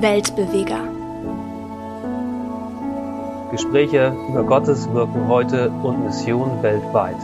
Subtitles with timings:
[0.00, 0.80] Weltbeweger.
[3.50, 7.18] Gespräche über Gottes Wirken heute und Mission weltweit.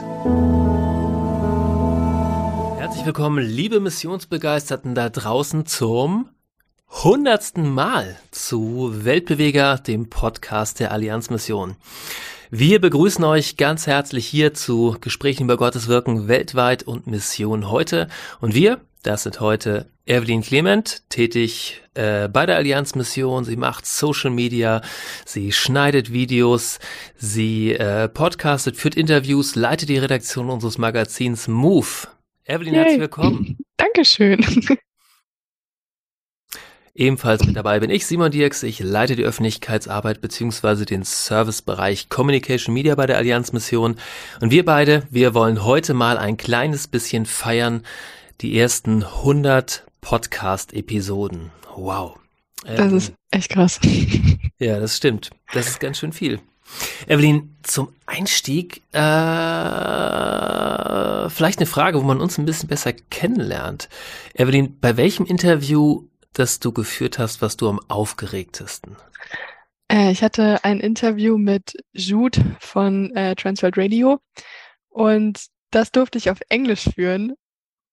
[2.79, 6.29] Herzlich willkommen, liebe Missionsbegeisterten da draußen zum
[7.03, 11.77] hundertsten Mal zu Weltbeweger, dem Podcast der Allianzmission.
[12.51, 18.09] Wir begrüßen euch ganz herzlich hier zu Gesprächen über Gottes Wirken weltweit und Mission heute.
[18.43, 23.45] Und wir, das sind heute Evelyn Clement, tätig äh, bei der Allianzmission.
[23.45, 24.83] Sie macht Social Media,
[25.25, 26.81] sie schneidet Videos,
[27.17, 32.09] sie äh, podcastet, führt Interviews, leitet die Redaktion unseres Magazins Move.
[32.47, 32.83] Evelyn, Yay.
[32.83, 33.59] herzlich willkommen.
[33.77, 34.45] Dankeschön.
[36.97, 38.63] Ebenfalls mit dabei bin ich, Simon Dierks.
[38.63, 43.97] Ich leite die Öffentlichkeitsarbeit beziehungsweise den Servicebereich Communication Media bei der Allianzmission.
[44.41, 47.83] Und wir beide, wir wollen heute mal ein kleines bisschen feiern.
[48.43, 51.53] Die ersten 100 Podcast-Episoden.
[51.75, 52.19] Wow.
[52.67, 53.81] Ähm, das ist echt krass.
[54.59, 55.29] Ja, das stimmt.
[55.53, 56.41] Das ist ganz schön viel.
[57.07, 58.99] Evelyn, zum Einstieg äh,
[61.29, 63.91] vielleicht eine Frage, wo man uns ein bisschen besser kennenlernt.
[64.33, 68.97] Evelyn, bei welchem Interview das du geführt hast, was du am aufgeregtesten?
[69.89, 74.21] Äh, ich hatte ein Interview mit Jude von äh, Transworld Radio
[74.89, 77.35] und das durfte ich auf Englisch führen.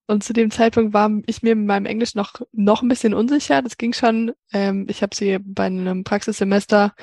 [0.08, 3.62] Und zu dem Zeitpunkt war ich mir mit meinem Englisch noch, noch ein bisschen unsicher.
[3.62, 4.34] Das ging schon.
[4.52, 6.94] Ähm, ich habe sie bei einem Praxissemester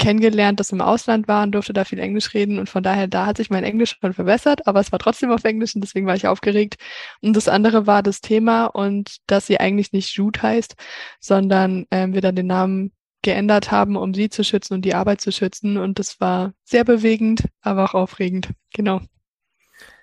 [0.00, 2.58] kennengelernt, das im Ausland war und durfte da viel Englisch reden.
[2.58, 5.44] Und von daher, da hat sich mein Englisch schon verbessert, aber es war trotzdem auf
[5.44, 6.76] Englisch und deswegen war ich aufgeregt.
[7.20, 10.74] Und das andere war das Thema und dass sie eigentlich nicht Jude heißt,
[11.20, 15.20] sondern ähm, wir dann den Namen geändert haben, um sie zu schützen und die Arbeit
[15.20, 15.76] zu schützen.
[15.76, 18.48] Und das war sehr bewegend, aber auch aufregend.
[18.72, 19.02] Genau.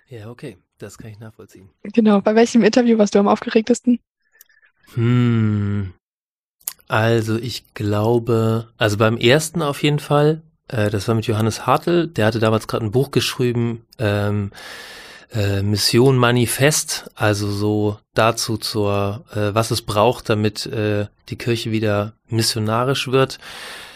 [0.06, 0.58] Ja, okay.
[0.78, 1.68] Das kann ich nachvollziehen.
[1.82, 2.20] Genau.
[2.20, 3.98] Bei welchem Interview warst du am aufgeregtesten?
[4.94, 5.92] Hm,
[6.88, 12.08] also ich glaube, also beim ersten auf jeden Fall, äh, das war mit Johannes Hartl,
[12.08, 14.52] der hatte damals gerade ein Buch geschrieben, ähm,
[15.32, 21.70] äh, Mission Manifest, also so dazu zur, äh, was es braucht, damit äh, die Kirche
[21.70, 23.38] wieder missionarisch wird.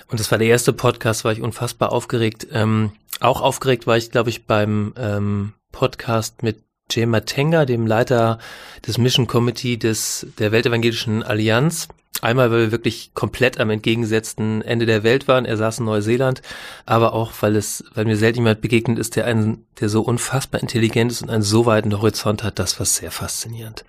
[0.08, 2.46] Und das war der erste Podcast, war ich unfassbar aufgeregt.
[2.52, 6.62] Ähm, auch aufgeregt war ich, glaube ich, beim ähm, Podcast mit
[6.94, 8.38] Jay Matenga, dem Leiter
[8.86, 11.88] des Mission Committee des, der Weltevangelischen Allianz.
[12.20, 15.44] Einmal, weil wir wirklich komplett am entgegengesetzten Ende der Welt waren.
[15.44, 16.42] Er saß in Neuseeland,
[16.86, 20.60] aber auch, weil es, weil mir selten jemand begegnet ist, der einen, der so unfassbar
[20.60, 23.84] intelligent ist und einen so weiten Horizont hat, das war sehr faszinierend.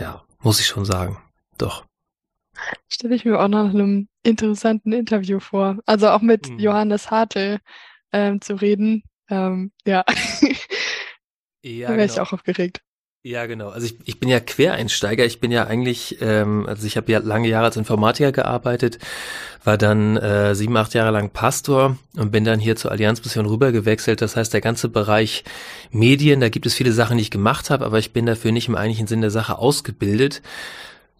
[0.00, 1.18] Ja, muss ich schon sagen.
[1.58, 1.84] Doch.
[2.88, 5.78] Stelle ich mir auch nach einem interessanten Interview vor.
[5.86, 6.58] Also auch mit hm.
[6.58, 7.58] Johannes Hartl
[8.12, 9.02] ähm, zu reden.
[9.28, 10.04] Ähm, ja.
[11.62, 12.12] ja, da wäre genau.
[12.12, 12.80] ich auch aufgeregt.
[13.22, 13.68] Ja, genau.
[13.68, 15.26] Also ich, ich bin ja Quereinsteiger.
[15.26, 18.98] Ich bin ja eigentlich, ähm, also ich habe ja lange Jahre als Informatiker gearbeitet,
[19.62, 24.22] war dann äh, sieben, acht Jahre lang Pastor und bin dann hier zur Allianzmission rübergewechselt.
[24.22, 25.44] Das heißt, der ganze Bereich
[25.90, 28.68] Medien, da gibt es viele Sachen, die ich gemacht habe, aber ich bin dafür nicht
[28.68, 30.40] im eigentlichen Sinn der Sache ausgebildet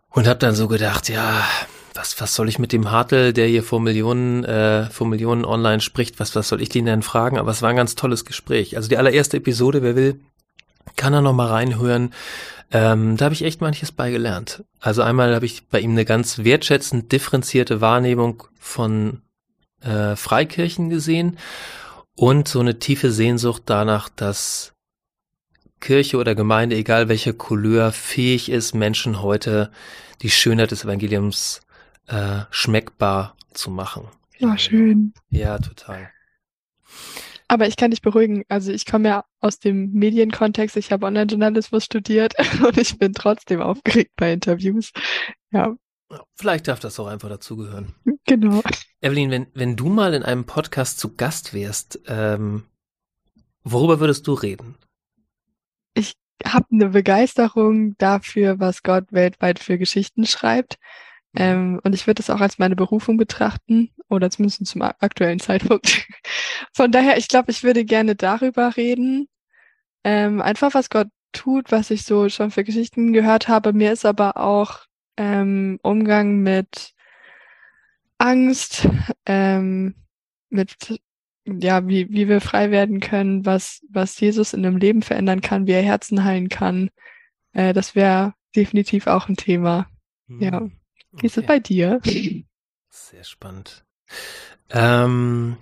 [0.09, 1.45] und habe dann so gedacht, ja,
[1.93, 5.81] was, was soll ich mit dem Hartl, der hier vor Millionen, äh, vor Millionen online
[5.81, 7.39] spricht, was, was soll ich den denn fragen?
[7.39, 8.79] Aber es war ein ganz tolles Gespräch.
[8.79, 10.21] Also die allererste Episode, wer will,
[10.97, 12.13] kann er noch mal reinhören.
[12.73, 14.65] Ähm, da habe ich echt manches beigelernt.
[14.79, 19.23] Also einmal habe ich bei ihm eine ganz wertschätzend differenzierte Wahrnehmung von
[19.81, 21.39] äh, Freikirchen gesehen
[22.15, 24.73] und so eine tiefe Sehnsucht danach, dass
[25.81, 29.73] Kirche oder Gemeinde, egal welche Couleur, fähig ist, Menschen heute
[30.23, 31.63] die Schönheit des Evangeliums
[32.07, 34.09] äh, schmeckbar zu machen.
[34.39, 35.13] Ja, schön.
[35.31, 36.11] Ja, total.
[37.51, 38.45] Aber ich kann dich beruhigen.
[38.49, 40.77] Also ich komme ja aus dem Medienkontext.
[40.77, 42.35] Ich habe Online-Journalismus studiert
[42.65, 44.93] und ich bin trotzdem aufgeregt bei Interviews.
[45.51, 45.75] Ja.
[46.37, 47.93] Vielleicht darf das auch einfach dazugehören.
[48.25, 48.63] Genau.
[49.01, 52.67] Evelyn, wenn, wenn du mal in einem Podcast zu Gast wärst, ähm,
[53.65, 54.77] worüber würdest du reden?
[55.95, 56.13] Ich
[56.45, 60.79] habe eine Begeisterung dafür, was Gott weltweit für Geschichten schreibt.
[61.37, 66.07] Ähm, und ich würde das auch als meine Berufung betrachten oder zumindest zum aktuellen Zeitpunkt.
[66.75, 69.29] Von daher, ich glaube, ich würde gerne darüber reden.
[70.03, 73.73] Ähm, einfach, was Gott tut, was ich so schon für Geschichten gehört habe.
[73.73, 74.81] Mir ist aber auch
[75.17, 76.95] ähm, Umgang mit
[78.19, 78.89] Angst,
[79.27, 79.95] ähm,
[80.49, 81.01] mit
[81.47, 85.67] ja, wie, wie wir frei werden können, was, was Jesus in dem Leben verändern kann,
[85.67, 86.91] wie er Herzen heilen kann.
[87.53, 89.89] Äh, das wäre definitiv auch ein Thema.
[90.27, 90.43] Mhm.
[90.43, 90.69] Ja.
[91.13, 92.01] Wie ist es bei dir?
[92.91, 93.85] Sehr spannend.
[94.71, 95.57] Ähm,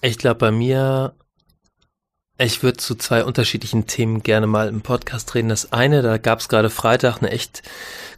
[0.00, 1.14] ich glaube, bei mir,
[2.38, 5.48] ich würde zu zwei unterschiedlichen Themen gerne mal im Podcast reden.
[5.48, 7.62] Das eine, da gab es gerade Freitag eine echt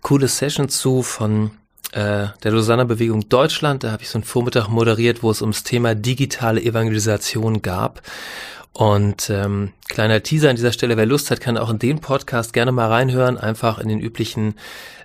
[0.01, 1.51] coole Session zu von
[1.93, 3.85] äh, der Lausanne Bewegung Deutschland.
[3.85, 8.03] Da habe ich so einen Vormittag moderiert, wo es ums Thema digitale Evangelisation gab.
[8.75, 12.53] Und ähm, kleiner Teaser an dieser Stelle, wer Lust hat, kann auch in den Podcast
[12.53, 14.57] gerne mal reinhören, einfach in den üblichen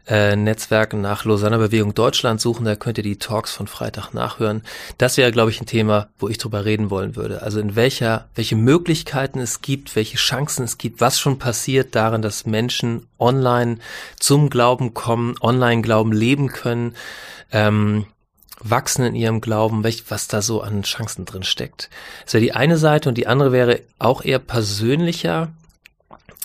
[0.07, 4.63] äh, Netzwerken nach Lausanne Bewegung Deutschland suchen, da könnt ihr die Talks von Freitag nachhören.
[4.97, 7.43] Das wäre, glaube ich, ein Thema, wo ich drüber reden wollen würde.
[7.43, 12.23] Also in welcher, welche Möglichkeiten es gibt, welche Chancen es gibt, was schon passiert darin,
[12.23, 13.77] dass Menschen online
[14.19, 16.95] zum Glauben kommen, online Glauben leben können.
[17.51, 18.07] Ähm,
[18.59, 21.89] wachsen in ihrem Glauben, was da so an Chancen drin steckt.
[22.25, 25.51] Das wäre die eine Seite und die andere wäre auch eher persönlicher,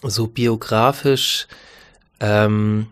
[0.02, 1.48] so biografisch,
[2.20, 2.86] ähm,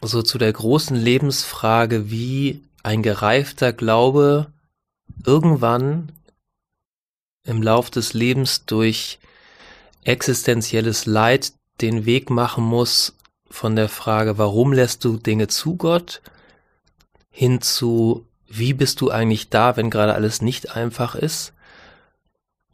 [0.00, 4.48] so zu der großen Lebensfrage, wie ein gereifter Glaube
[5.24, 6.10] irgendwann
[7.44, 9.18] im Lauf des Lebens durch
[10.04, 13.14] existenzielles Leid den Weg machen muss
[13.48, 16.22] von der Frage, warum lässt du Dinge zu Gott
[17.32, 21.52] hin zu, wie bist du eigentlich da, wenn gerade alles nicht einfach ist?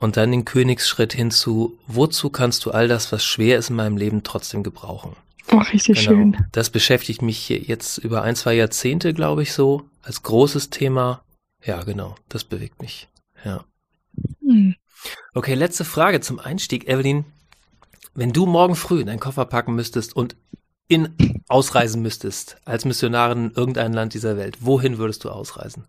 [0.00, 3.76] Und dann den Königsschritt hin zu, wozu kannst du all das, was schwer ist in
[3.76, 5.16] meinem Leben, trotzdem gebrauchen?
[5.50, 6.10] Oh, richtig genau.
[6.10, 6.46] schön.
[6.52, 11.22] Das beschäftigt mich jetzt über ein, zwei Jahrzehnte, glaube ich, so, als großes Thema.
[11.64, 13.08] Ja, genau, das bewegt mich.
[13.44, 13.64] Ja.
[14.43, 14.75] Hm.
[15.34, 17.25] Okay, letzte Frage zum Einstieg, Evelyn.
[18.14, 20.37] Wenn du morgen früh deinen Koffer packen müsstest und
[20.88, 25.87] in ausreisen müsstest als Missionarin in irgendein Land dieser Welt, wohin würdest du ausreisen?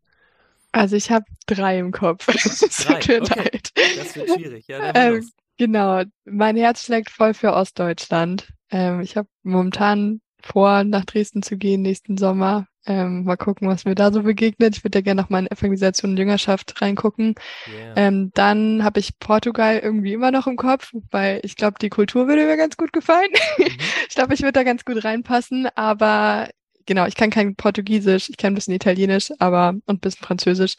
[0.72, 2.25] Also ich habe drei im Kopf.
[2.25, 3.00] drei.
[3.00, 3.60] Okay.
[3.98, 4.68] Das wird schwierig.
[4.68, 6.04] Ja, ähm, genau.
[6.25, 8.54] Mein Herz schlägt voll für Ostdeutschland.
[8.69, 12.68] Ähm, ich habe momentan vor, nach Dresden zu gehen nächsten Sommer.
[12.86, 14.78] Ähm, mal gucken, was mir da so begegnet.
[14.78, 17.36] Ich würde ja gerne noch mal in Evangelisation und Jüngerschaft reingucken.
[17.68, 17.94] Yeah.
[17.98, 22.28] Ähm, dann habe ich Portugal irgendwie immer noch im Kopf, weil ich glaube, die Kultur
[22.28, 23.30] würde mir ganz gut gefallen.
[23.58, 23.66] Mhm.
[24.10, 26.50] ich glaube, ich würde da ganz gut reinpassen, aber
[26.86, 30.76] genau, ich kann kein Portugiesisch, ich kann ein bisschen Italienisch, aber und ein bisschen Französisch.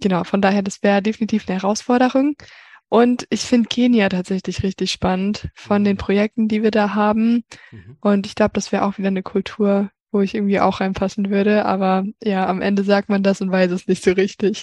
[0.00, 2.34] Genau, von daher, das wäre definitiv eine Herausforderung.
[2.94, 5.98] Und ich finde Kenia tatsächlich richtig spannend von den mhm.
[5.98, 7.42] Projekten, die wir da haben.
[7.72, 7.96] Mhm.
[8.00, 11.64] Und ich glaube, das wäre auch wieder eine Kultur, wo ich irgendwie auch reinpassen würde.
[11.64, 14.62] Aber ja, am Ende sagt man das und weiß es nicht so richtig.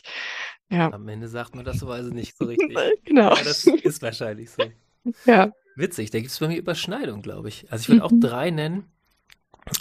[0.69, 0.93] Ja.
[0.93, 2.73] Am Ende sagt man das und weiß es nicht so richtig.
[3.03, 3.35] genau.
[3.35, 4.63] Ja, das ist wahrscheinlich so.
[5.25, 5.51] Ja.
[5.75, 7.69] Witzig, da gibt es bei mir Überschneidung, glaube ich.
[7.69, 8.05] Also ich würde mhm.
[8.05, 8.85] auch drei nennen.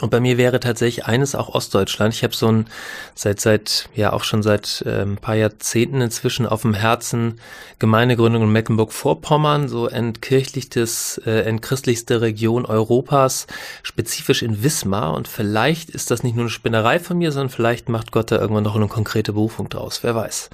[0.00, 2.14] Und bei mir wäre tatsächlich eines auch Ostdeutschland.
[2.14, 2.66] Ich habe so ein
[3.14, 7.40] seit seit ja auch schon seit äh, ein paar Jahrzehnten inzwischen auf dem Herzen
[7.78, 13.46] Gemeindegründung in Mecklenburg-Vorpommern, so entkirchlichtes, äh, entchristlichste Region Europas,
[13.82, 15.14] spezifisch in Wismar.
[15.14, 18.38] Und vielleicht ist das nicht nur eine Spinnerei von mir, sondern vielleicht macht Gott da
[18.38, 20.02] irgendwann noch eine konkrete Berufung draus.
[20.02, 20.50] Wer weiß.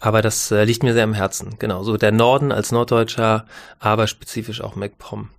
[0.00, 1.56] Aber das äh, liegt mir sehr am Herzen.
[1.58, 3.46] Genau, so der Norden als Norddeutscher,
[3.78, 5.30] aber spezifisch auch MacPom.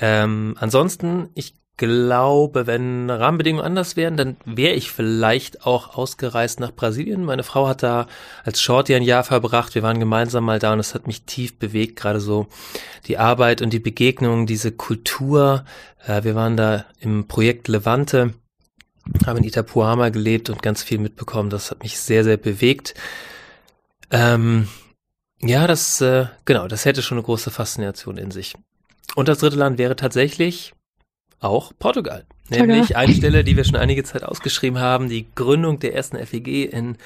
[0.00, 6.72] Ähm, ansonsten, ich glaube, wenn Rahmenbedingungen anders wären, dann wäre ich vielleicht auch ausgereist nach
[6.72, 7.24] Brasilien.
[7.24, 8.08] Meine Frau hat da
[8.44, 9.74] als Shorty ein Jahr verbracht.
[9.74, 12.48] Wir waren gemeinsam mal da und es hat mich tief bewegt, gerade so
[13.06, 15.64] die Arbeit und die Begegnung, diese Kultur.
[16.06, 18.34] Äh, wir waren da im Projekt Levante,
[19.24, 21.48] haben in Itapuama gelebt und ganz viel mitbekommen.
[21.48, 22.94] Das hat mich sehr, sehr bewegt.
[24.10, 24.68] Ähm,
[25.40, 28.54] ja, das, äh, genau, das hätte schon eine große Faszination in sich.
[29.14, 30.74] Und das dritte Land wäre tatsächlich
[31.40, 32.24] auch Portugal.
[32.50, 36.72] Nämlich eine Stelle, die wir schon einige Zeit ausgeschrieben haben, die Gründung der ersten FEG
[36.72, 36.96] in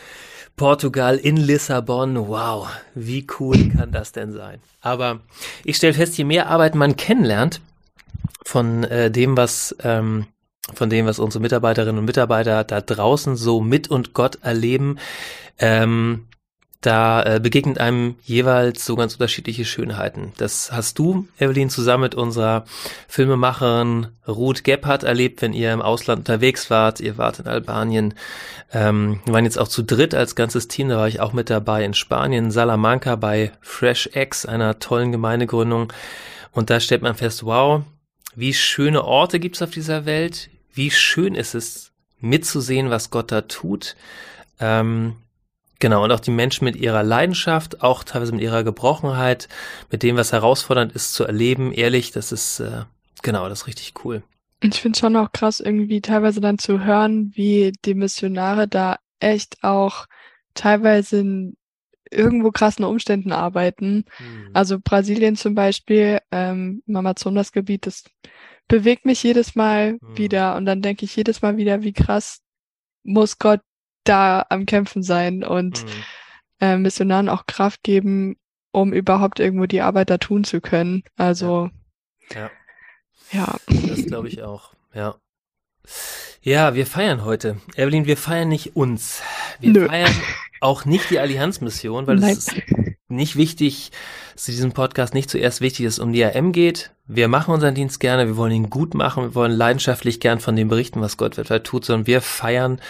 [0.56, 2.28] Portugal, in Lissabon.
[2.28, 4.60] Wow, wie cool kann das denn sein?
[4.80, 5.20] Aber
[5.64, 7.60] ich stelle fest, je mehr Arbeit man kennenlernt
[8.44, 10.26] von äh, dem, was ähm,
[10.74, 14.98] von dem, was unsere Mitarbeiterinnen und Mitarbeiter da draußen so mit und Gott erleben,
[15.58, 16.26] ähm,
[16.82, 20.32] da äh, begegnet einem jeweils so ganz unterschiedliche Schönheiten.
[20.36, 22.64] Das hast du, Evelyn, zusammen mit unserer
[23.06, 27.00] Filmemacherin Ruth Gebhardt erlebt, wenn ihr im Ausland unterwegs wart.
[27.00, 28.14] Ihr wart in Albanien.
[28.72, 30.88] Ähm, wir waren jetzt auch zu dritt als ganzes Team.
[30.88, 35.92] Da war ich auch mit dabei in Spanien, Salamanca bei Fresh X, einer tollen Gemeindegründung.
[36.50, 37.82] Und da stellt man fest, wow,
[38.34, 40.50] wie schöne Orte gibt's auf dieser Welt.
[40.74, 43.94] Wie schön ist es, mitzusehen, was Gott da tut.
[44.58, 45.14] Ähm,
[45.82, 49.48] Genau, und auch die Menschen mit ihrer Leidenschaft, auch teilweise mit ihrer Gebrochenheit,
[49.90, 52.84] mit dem, was herausfordernd ist zu erleben, ehrlich, das ist, äh,
[53.24, 54.22] genau, das ist richtig cool.
[54.60, 59.64] Ich finde schon auch krass, irgendwie teilweise dann zu hören, wie die Missionare da echt
[59.64, 60.06] auch
[60.54, 61.56] teilweise in
[62.08, 64.04] irgendwo krassen Umständen arbeiten.
[64.18, 64.50] Hm.
[64.52, 68.04] Also Brasilien zum Beispiel, ähm, im Amazonasgebiet, das
[68.68, 70.16] bewegt mich jedes Mal hm.
[70.16, 72.40] wieder und dann denke ich jedes Mal wieder, wie krass
[73.02, 73.62] muss Gott
[74.04, 75.90] da am Kämpfen sein und mhm.
[76.61, 78.37] äh, Missionaren auch Kraft geben,
[78.73, 81.04] um überhaupt irgendwo die Arbeit da tun zu können.
[81.16, 81.71] Also
[82.35, 82.50] ja.
[83.30, 83.59] Ja.
[83.68, 83.87] ja.
[83.88, 85.16] Das glaube ich auch, ja.
[86.42, 87.56] Ja, wir feiern heute.
[87.76, 89.23] Evelyn, wir feiern nicht uns.
[89.61, 89.87] Wir Nö.
[89.87, 90.12] feiern
[90.61, 92.54] auch nicht die Allianzmission, weil es ist
[93.09, 93.92] nicht wichtig,
[94.35, 96.92] dass diesem Podcast nicht zuerst wichtig ist, um die AM geht.
[97.06, 100.56] Wir machen unseren Dienst gerne, wir wollen ihn gut machen, wir wollen leidenschaftlich gern von
[100.56, 102.80] dem berichten, was Gott weltweit tut, sondern wir feiern,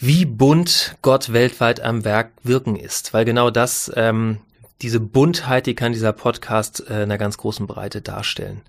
[0.00, 3.14] wie bunt Gott weltweit am Werk wirken ist.
[3.14, 4.38] Weil genau das, ähm,
[4.82, 8.62] diese Buntheit, die kann dieser Podcast äh, in einer ganz großen Breite darstellen.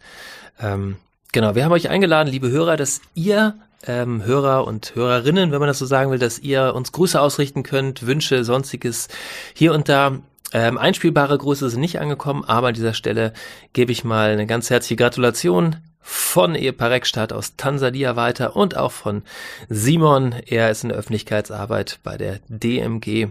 [0.60, 0.98] Ähm,
[1.34, 3.56] Genau, wir haben euch eingeladen, liebe Hörer, dass ihr
[3.88, 7.64] ähm, Hörer und Hörerinnen, wenn man das so sagen will, dass ihr uns Grüße ausrichten
[7.64, 9.08] könnt, Wünsche, sonstiges
[9.54, 10.20] hier und da.
[10.54, 13.32] Ähm, einspielbare Grüße sind nicht angekommen, aber an dieser Stelle
[13.72, 18.92] gebe ich mal eine ganz herzliche Gratulation von Ehepaar Reckstadt aus Tansania weiter und auch
[18.92, 19.22] von
[19.70, 20.34] Simon.
[20.46, 23.28] Er ist in der Öffentlichkeitsarbeit bei der DMG.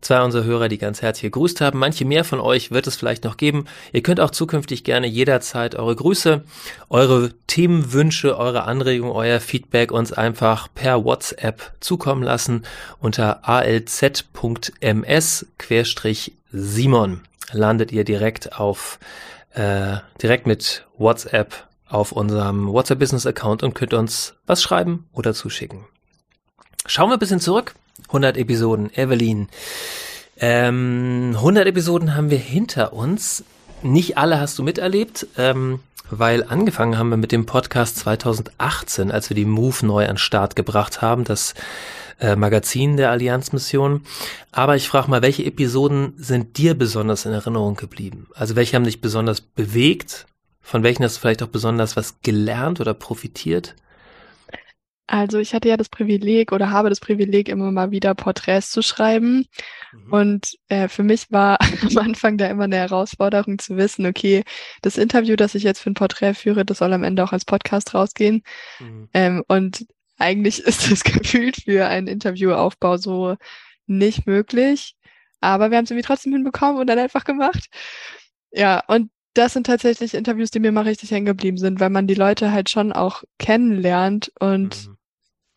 [0.00, 1.78] Zwei unserer Hörer, die ganz herzlich gegrüßt haben.
[1.78, 3.66] Manche mehr von euch wird es vielleicht noch geben.
[3.92, 6.44] Ihr könnt auch zukünftig gerne jederzeit eure Grüße,
[6.88, 12.64] eure Themenwünsche, eure Anregungen, euer Feedback uns einfach per WhatsApp zukommen lassen
[13.00, 14.00] unter alz.ms-simon.
[17.52, 18.98] Landet ihr direkt auf
[19.54, 25.32] äh, direkt mit WhatsApp auf unserem WhatsApp Business Account und könnt uns was schreiben oder
[25.32, 25.84] zuschicken.
[26.86, 27.74] Schauen wir ein bisschen zurück.
[28.08, 28.90] 100 Episoden.
[28.94, 29.48] Evelyn.
[30.36, 33.44] Ähm, 100 Episoden haben wir hinter uns.
[33.82, 39.30] Nicht alle hast du miterlebt, ähm, weil angefangen haben wir mit dem Podcast 2018, als
[39.30, 41.54] wir die Move neu an Start gebracht haben, das
[42.18, 44.02] äh, Magazin der Allianzmission.
[44.50, 48.26] Aber ich frage mal, welche Episoden sind dir besonders in Erinnerung geblieben?
[48.34, 50.26] Also welche haben dich besonders bewegt
[50.64, 53.76] von welchen hast du vielleicht auch besonders was gelernt oder profitiert?
[55.06, 58.80] Also ich hatte ja das Privileg oder habe das Privileg, immer mal wieder Porträts zu
[58.80, 59.46] schreiben.
[59.92, 60.12] Mhm.
[60.12, 64.42] Und äh, für mich war am Anfang da immer eine Herausforderung zu wissen, okay,
[64.80, 67.44] das Interview, das ich jetzt für ein Porträt führe, das soll am Ende auch als
[67.44, 68.42] Podcast rausgehen.
[68.80, 69.08] Mhm.
[69.12, 73.36] Ähm, und eigentlich ist das gefühlt für einen Interviewaufbau so
[73.86, 74.96] nicht möglich.
[75.42, 77.66] Aber wir haben es irgendwie trotzdem hinbekommen und dann einfach gemacht.
[78.50, 82.06] Ja, und das sind tatsächlich Interviews, die mir mal richtig hängen geblieben sind, weil man
[82.06, 84.96] die Leute halt schon auch kennenlernt und mhm.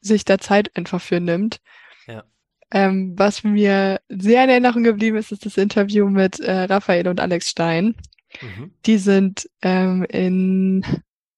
[0.01, 1.62] sich da Zeit einfach für nimmt.
[2.07, 2.24] Ja.
[2.72, 7.19] Ähm, was mir sehr in Erinnerung geblieben ist, ist das Interview mit äh, Raphael und
[7.19, 7.96] Alex Stein.
[8.41, 8.74] Mhm.
[8.86, 10.84] Die sind ähm, in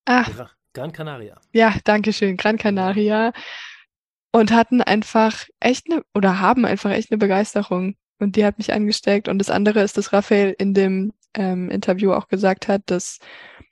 [0.06, 0.24] ah,
[0.72, 1.40] Gran Canaria.
[1.52, 3.32] Ja, danke schön, Gran Canaria.
[4.32, 7.96] Und hatten einfach echt eine, oder haben einfach echt eine Begeisterung.
[8.18, 9.28] Und die hat mich angesteckt.
[9.28, 13.18] Und das andere ist, dass Raphael in dem ähm, Interview auch gesagt hat, dass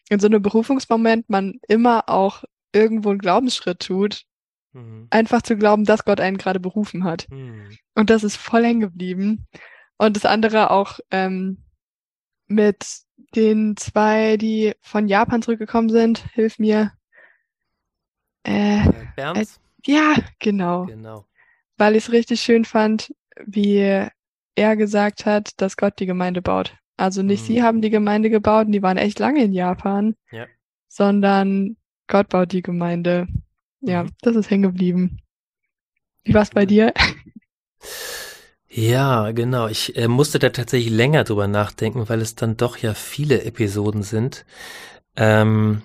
[0.08, 4.24] in so einem Berufungsmoment man immer auch irgendwo einen Glaubensschritt tut,
[4.72, 5.08] mhm.
[5.10, 7.26] einfach zu glauben, dass Gott einen gerade berufen hat.
[7.30, 7.76] Mhm.
[7.94, 9.46] Und das ist voll hängen geblieben.
[9.96, 11.64] Und das andere auch ähm,
[12.46, 12.86] mit
[13.34, 16.92] den zwei, die von Japan zurückgekommen sind, hilf mir.
[18.46, 18.86] Äh,
[19.16, 19.40] äh?
[19.40, 19.46] Äh,
[19.84, 20.86] ja, genau.
[20.86, 21.26] genau.
[21.76, 24.08] Weil ich es richtig schön fand, wie
[24.54, 26.76] er gesagt hat, dass Gott die Gemeinde baut.
[26.98, 27.46] Also nicht mhm.
[27.46, 30.46] sie haben die Gemeinde gebaut und die waren echt lange in Japan, ja.
[30.88, 31.76] sondern
[32.08, 33.28] Gott baut die Gemeinde.
[33.80, 34.10] Ja, mhm.
[34.20, 35.20] das ist hängen geblieben.
[36.24, 36.92] Wie war es bei dir?
[38.68, 39.68] Ja, genau.
[39.68, 44.02] Ich äh, musste da tatsächlich länger drüber nachdenken, weil es dann doch ja viele Episoden
[44.02, 44.44] sind.
[45.16, 45.82] Ähm,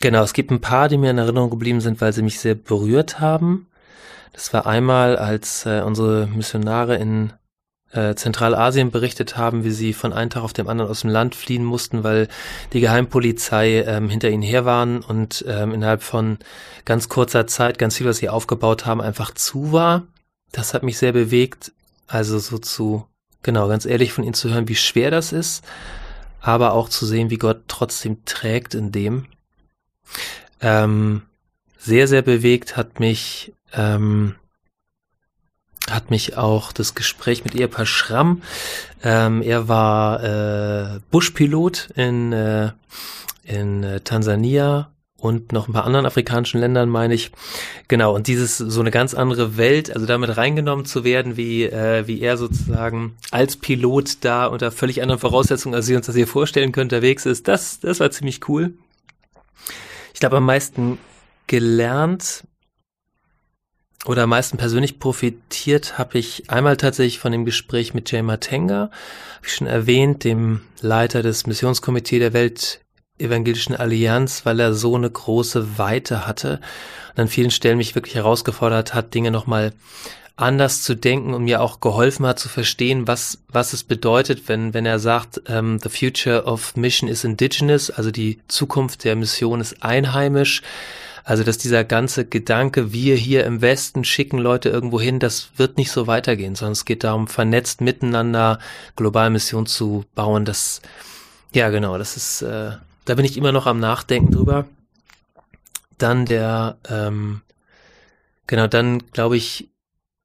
[0.00, 2.54] genau, es gibt ein paar, die mir in Erinnerung geblieben sind, weil sie mich sehr
[2.54, 3.66] berührt haben.
[4.32, 7.32] Das war einmal, als äh, unsere Missionare in
[7.94, 11.34] äh, Zentralasien berichtet haben, wie sie von einem Tag auf dem anderen aus dem Land
[11.34, 12.28] fliehen mussten, weil
[12.72, 16.38] die Geheimpolizei ähm, hinter ihnen her waren und ähm, innerhalb von
[16.84, 20.02] ganz kurzer Zeit ganz viel, was sie aufgebaut haben, einfach zu war.
[20.52, 21.72] Das hat mich sehr bewegt.
[22.06, 23.06] Also so zu,
[23.42, 25.64] genau, ganz ehrlich von ihnen zu hören, wie schwer das ist,
[26.40, 29.26] aber auch zu sehen, wie Gott trotzdem trägt in dem.
[30.60, 31.22] Ähm,
[31.78, 34.34] sehr, sehr bewegt hat mich ähm,
[35.90, 38.42] hat mich auch das Gespräch mit Ehepaar Schramm.
[39.02, 42.72] Ähm, er war äh, Buschpilot in, äh,
[43.44, 44.90] in äh, Tansania
[45.24, 47.32] und noch ein paar anderen afrikanischen Ländern, meine ich.
[47.88, 52.06] Genau, und dieses so eine ganz andere Welt, also damit reingenommen zu werden, wie, äh,
[52.06, 56.26] wie er sozusagen als Pilot da unter völlig anderen Voraussetzungen, als wir uns das hier
[56.26, 58.74] vorstellen können, unterwegs ist, das, das war ziemlich cool.
[60.12, 60.98] Ich glaube, am meisten
[61.46, 62.44] gelernt
[64.06, 68.90] oder am meisten persönlich profitiert habe ich einmal tatsächlich von dem Gespräch mit Jay Matenga,
[69.42, 75.78] wie schon erwähnt, dem Leiter des Missionskomitees der Weltevangelischen Allianz, weil er so eine große
[75.78, 76.60] Weite hatte
[77.14, 79.72] und an vielen Stellen mich wirklich herausgefordert hat, Dinge nochmal
[80.36, 84.74] anders zu denken und mir auch geholfen hat zu verstehen, was, was es bedeutet, wenn,
[84.74, 89.60] wenn er sagt, ähm, the future of mission is indigenous, also die Zukunft der Mission
[89.60, 90.62] ist einheimisch
[91.26, 95.78] Also, dass dieser ganze Gedanke, wir hier im Westen schicken Leute irgendwo hin, das wird
[95.78, 98.58] nicht so weitergehen, sondern es geht darum, vernetzt miteinander
[98.94, 100.44] global Mission zu bauen.
[100.44, 100.82] Das,
[101.54, 102.72] ja, genau, das ist, äh,
[103.06, 104.66] da bin ich immer noch am Nachdenken drüber.
[105.96, 107.40] Dann der, ähm,
[108.46, 109.70] genau, dann glaube ich,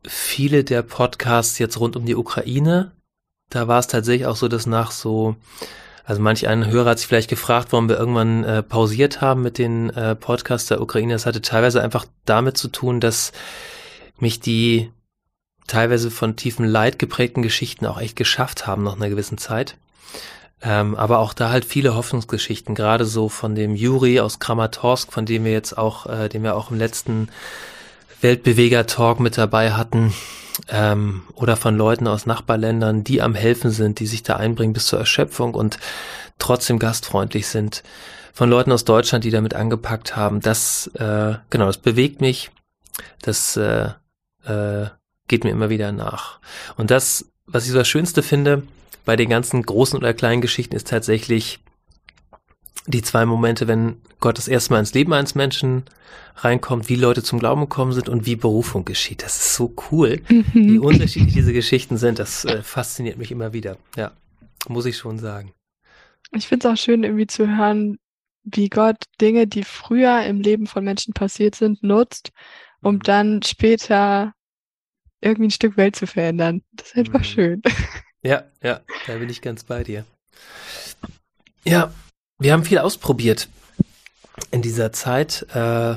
[0.05, 2.91] viele der Podcasts jetzt rund um die Ukraine,
[3.49, 5.37] da war es tatsächlich auch so, dass nach so,
[6.09, 9.59] also manch ein Hörer hat sich vielleicht gefragt, warum wir irgendwann äh, pausiert haben mit
[9.59, 11.13] den äh, Podcasts der Ukraine.
[11.13, 13.31] Das hatte teilweise einfach damit zu tun, dass
[14.17, 14.91] mich die
[15.67, 19.77] teilweise von tiefem Leid geprägten Geschichten auch echt geschafft haben nach einer gewissen Zeit.
[20.63, 25.27] Ähm, aber auch da halt viele Hoffnungsgeschichten, gerade so von dem Juri aus Kramatorsk, von
[25.27, 27.29] dem wir jetzt auch, äh, den wir auch im letzten
[28.21, 30.15] Weltbeweger-Talk mit dabei hatten,
[30.67, 34.85] ähm, oder von Leuten aus Nachbarländern, die am Helfen sind, die sich da einbringen bis
[34.87, 35.79] zur Erschöpfung und
[36.37, 37.83] trotzdem gastfreundlich sind.
[38.33, 40.39] Von Leuten aus Deutschland, die damit angepackt haben.
[40.39, 42.51] Das, äh, genau, das bewegt mich.
[43.21, 43.89] Das äh,
[44.45, 44.87] äh,
[45.27, 46.39] geht mir immer wieder nach.
[46.77, 48.63] Und das, was ich so das Schönste finde
[49.05, 51.59] bei den ganzen großen oder kleinen Geschichten, ist tatsächlich
[52.88, 55.83] die zwei Momente, wenn Gott das erste Mal ins Leben eines Menschen
[56.36, 59.24] reinkommt, wie Leute zum Glauben gekommen sind und wie Berufung geschieht.
[59.24, 60.45] Das ist so cool, mhm.
[60.53, 62.19] wie unterschiedlich diese Geschichten sind.
[62.19, 63.77] Das äh, fasziniert mich immer wieder.
[63.95, 64.12] Ja,
[64.67, 65.53] muss ich schon sagen.
[66.31, 67.98] Ich finde es auch schön, irgendwie zu hören,
[68.43, 72.31] wie Gott Dinge, die früher im Leben von Menschen passiert sind, nutzt,
[72.81, 73.00] um mhm.
[73.00, 74.33] dann später
[75.21, 76.62] irgendwie ein Stück Welt zu verändern.
[76.71, 77.24] Das ist einfach mhm.
[77.24, 77.62] schön.
[78.21, 80.05] Ja, ja, da bin ich ganz bei dir.
[81.63, 81.93] Ja,
[82.39, 83.50] wir haben viel ausprobiert
[84.51, 85.46] in dieser Zeit.
[85.53, 85.96] Äh,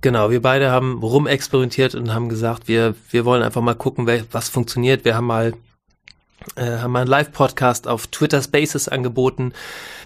[0.00, 4.48] genau, wir beide haben rumexperimentiert und haben gesagt, wir, wir wollen einfach mal gucken, was
[4.48, 5.04] funktioniert.
[5.04, 5.52] Wir haben mal
[6.56, 9.52] äh, haben mal einen Live-Podcast auf Twitter Spaces angeboten.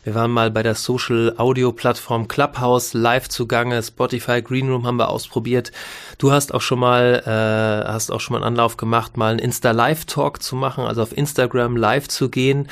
[0.04, 3.82] Wir waren mal bei der Social Audio Plattform Clubhouse live zugange.
[3.82, 5.72] Spotify Green Room haben wir ausprobiert.
[6.18, 9.40] Du hast auch schon mal, äh, hast auch schon mal einen Anlauf gemacht, mal einen
[9.40, 12.68] Insta Live Talk zu machen, also auf Instagram live zu gehen.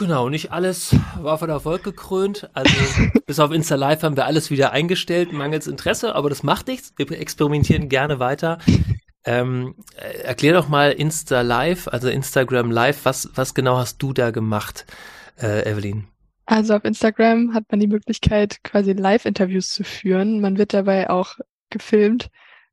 [0.00, 2.48] Genau, nicht alles war von Erfolg gekrönt.
[2.54, 2.72] Also
[3.26, 6.94] bis auf Insta Live haben wir alles wieder eingestellt, mangels Interesse, aber das macht nichts.
[6.96, 8.56] Wir experimentieren gerne weiter.
[9.26, 14.14] Ähm, äh, erklär doch mal Insta Live, also Instagram Live, was, was genau hast du
[14.14, 14.86] da gemacht,
[15.38, 16.08] äh, Evelyn?
[16.46, 20.40] Also auf Instagram hat man die Möglichkeit, quasi Live-Interviews zu führen.
[20.40, 21.34] Man wird dabei auch
[21.68, 22.30] gefilmt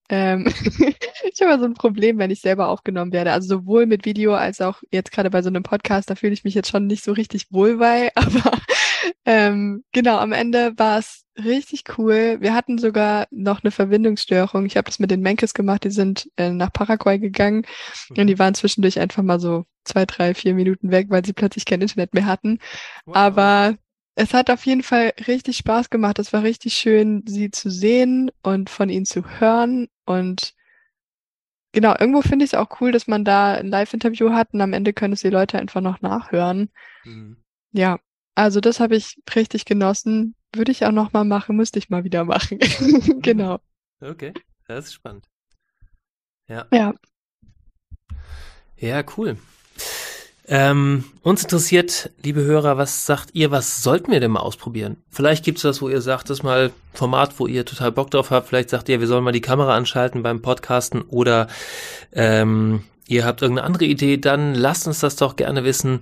[0.10, 0.46] ähm,
[1.34, 3.32] ich habe so ein Problem, wenn ich selber aufgenommen werde.
[3.32, 6.44] Also sowohl mit Video als auch jetzt gerade bei so einem Podcast, da fühle ich
[6.44, 8.12] mich jetzt schon nicht so richtig wohl bei.
[8.16, 8.58] Aber
[9.26, 12.38] ähm, genau, am Ende war es richtig cool.
[12.40, 14.66] Wir hatten sogar noch eine Verbindungsstörung.
[14.66, 17.64] Ich habe das mit den Menkes gemacht, die sind äh, nach Paraguay gegangen
[18.10, 18.22] mhm.
[18.22, 21.66] und die waren zwischendurch einfach mal so zwei, drei, vier Minuten weg, weil sie plötzlich
[21.66, 22.60] kein Internet mehr hatten.
[23.06, 23.16] Wow.
[23.16, 23.76] Aber
[24.20, 26.18] es hat auf jeden Fall richtig Spaß gemacht.
[26.18, 29.90] Es war richtig schön, sie zu sehen und von ihnen zu hören.
[30.06, 30.56] Und
[31.72, 34.74] genau, irgendwo finde ich es auch cool, dass man da ein Live-Interview hat und am
[34.74, 36.72] Ende können es die Leute einfach noch nachhören.
[37.04, 37.38] Mhm.
[37.74, 38.00] Ja,
[38.34, 40.34] also das habe ich richtig genossen.
[40.52, 42.58] Würde ich auch noch mal machen, müsste ich mal wieder machen.
[43.22, 43.60] genau.
[44.02, 44.34] Okay,
[44.68, 45.28] das ist spannend.
[46.48, 46.66] Ja.
[46.74, 46.96] Ja.
[48.78, 49.38] Ja, cool.
[50.50, 54.96] Ähm, uns interessiert, liebe Hörer, was sagt ihr, was sollten wir denn mal ausprobieren?
[55.10, 58.12] Vielleicht gibt es das, wo ihr sagt, das ist mal Format, wo ihr total Bock
[58.12, 58.48] drauf habt.
[58.48, 61.48] Vielleicht sagt ihr, wir sollen mal die Kamera anschalten beim Podcasten oder
[62.14, 66.00] ähm, ihr habt irgendeine andere Idee, dann lasst uns das doch gerne wissen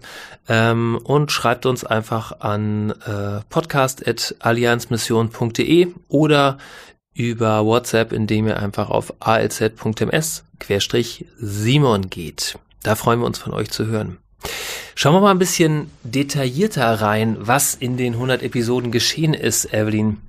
[0.48, 6.60] ähm, und schreibt uns einfach an äh, podcast.allianzmission.de oder
[7.16, 12.60] über WhatsApp, indem ihr einfach auf alz.ms-simon geht.
[12.84, 14.20] Da freuen wir uns von euch zu hören.
[14.96, 20.22] Schauen wir mal ein bisschen detaillierter rein, was in den 100 Episoden geschehen ist, Evelyn.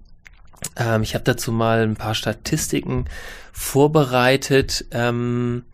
[0.76, 3.06] Ähm, ich habe dazu mal ein paar Statistiken
[3.52, 4.86] vorbereitet.
[4.90, 5.64] Ähm,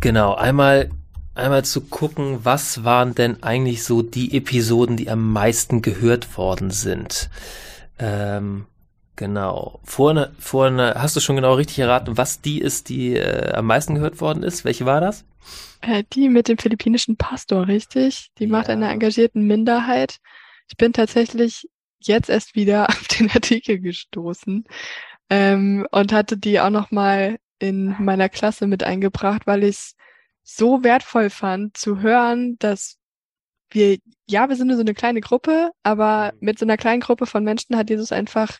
[0.00, 0.90] genau, einmal
[1.34, 6.70] einmal zu gucken, was waren denn eigentlich so die Episoden, die am meisten gehört worden
[6.70, 7.30] sind.
[7.98, 8.66] Ähm,
[9.16, 9.80] genau.
[9.84, 13.94] Vorne, vorne, hast du schon genau richtig erraten, was die ist, die äh, am meisten
[13.94, 14.64] gehört worden ist?
[14.64, 15.24] Welche war das?
[15.80, 18.30] Äh, die mit dem philippinischen Pastor, richtig?
[18.38, 18.50] Die ja.
[18.50, 20.18] macht einer engagierten Minderheit.
[20.68, 21.68] Ich bin tatsächlich
[22.00, 24.64] jetzt erst wieder auf den Artikel gestoßen
[25.30, 29.96] ähm, und hatte die auch noch mal in meiner Klasse mit eingebracht, weil ich es
[30.42, 32.96] so wertvoll fand zu hören, dass
[33.70, 36.38] wir, ja, wir sind nur so eine kleine Gruppe, aber mhm.
[36.40, 38.58] mit so einer kleinen Gruppe von Menschen hat Jesus einfach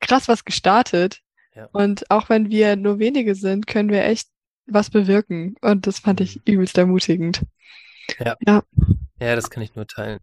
[0.00, 1.20] krass was gestartet.
[1.54, 1.68] Ja.
[1.72, 4.28] Und auch wenn wir nur wenige sind, können wir echt
[4.66, 5.56] was bewirken.
[5.60, 6.54] Und das fand ich mhm.
[6.54, 7.42] übelst ermutigend.
[8.18, 8.36] Ja.
[8.46, 8.62] ja.
[9.18, 10.20] Ja, das kann ich nur teilen.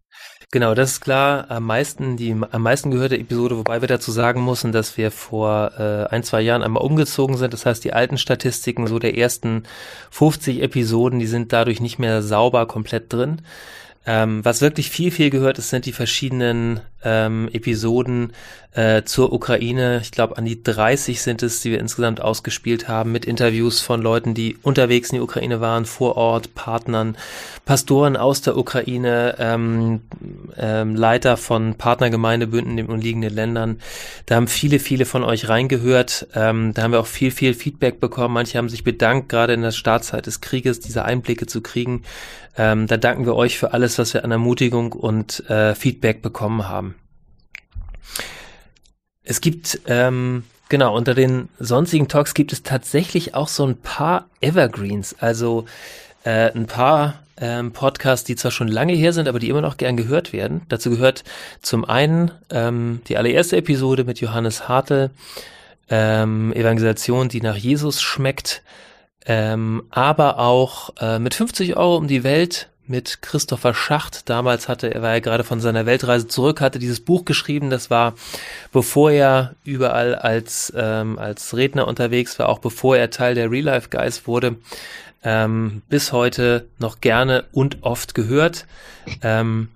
[0.52, 1.50] Genau, das ist klar.
[1.50, 5.72] Am meisten, die am meisten gehörte Episode, wobei wir dazu sagen müssen, dass wir vor
[5.76, 7.52] äh, ein, zwei Jahren einmal umgezogen sind.
[7.52, 9.64] Das heißt, die alten Statistiken so der ersten
[10.12, 13.42] 50 Episoden, die sind dadurch nicht mehr sauber komplett drin.
[14.06, 18.32] Ähm, was wirklich viel, viel gehört ist, sind die verschiedenen ähm, Episoden
[18.74, 20.00] äh, zur Ukraine.
[20.02, 24.02] Ich glaube, an die 30 sind es, die wir insgesamt ausgespielt haben, mit Interviews von
[24.02, 27.16] Leuten, die unterwegs in die Ukraine waren, vor Ort, Partnern,
[27.64, 30.00] Pastoren aus der Ukraine, ähm,
[30.56, 33.78] ähm, Leiter von Partnergemeindebünden in den umliegenden Ländern.
[34.26, 36.26] Da haben viele, viele von euch reingehört.
[36.34, 38.34] Ähm, da haben wir auch viel, viel Feedback bekommen.
[38.34, 42.02] Manche haben sich bedankt, gerade in der Startzeit des Krieges, diese Einblicke zu kriegen.
[42.56, 46.68] Ähm, da danken wir euch für alles, was wir an Ermutigung und äh, Feedback bekommen
[46.68, 46.93] haben.
[49.22, 54.28] Es gibt, ähm, genau, unter den sonstigen Talks gibt es tatsächlich auch so ein paar
[54.40, 55.64] Evergreens, also
[56.24, 59.76] äh, ein paar ähm, Podcasts, die zwar schon lange her sind, aber die immer noch
[59.76, 60.62] gern gehört werden.
[60.68, 61.24] Dazu gehört
[61.62, 65.10] zum einen ähm, die allererste Episode mit Johannes Hartl,
[65.88, 68.62] ähm, Evangelisation, die nach Jesus schmeckt
[69.26, 74.28] ähm, aber auch äh, mit 50 Euro um die Welt mit Christopher Schacht.
[74.28, 77.70] Damals hatte er war ja gerade von seiner Weltreise zurück, hatte dieses Buch geschrieben.
[77.70, 78.14] Das war,
[78.72, 83.64] bevor er überall als ähm, als Redner unterwegs war, auch bevor er Teil der Real
[83.64, 84.56] Life Guys wurde.
[85.22, 88.66] Ähm, bis heute noch gerne und oft gehört.
[89.22, 89.68] Ähm,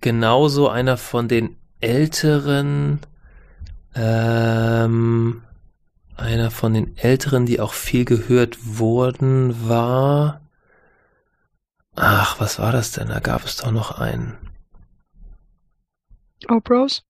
[0.00, 3.00] genauso einer von den älteren
[3.94, 5.42] ähm,
[6.16, 10.40] einer von den älteren, die auch viel gehört wurden, war.
[11.96, 13.08] Ach, was war das denn?
[13.08, 14.36] Da gab es doch noch einen.
[16.48, 17.04] Oprahs?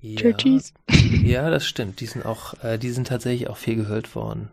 [0.00, 0.72] Ja, Churchies?
[0.88, 2.00] ja, das stimmt.
[2.00, 4.50] Die sind auch, äh, die sind tatsächlich auch viel gehört worden.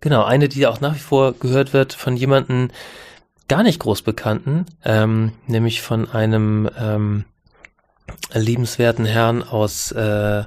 [0.00, 2.70] Genau, eine, die auch nach wie vor gehört wird von jemanden
[3.48, 7.24] gar nicht groß bekannten, ähm, nämlich von einem ähm,
[8.32, 10.44] liebenswerten Herrn aus äh,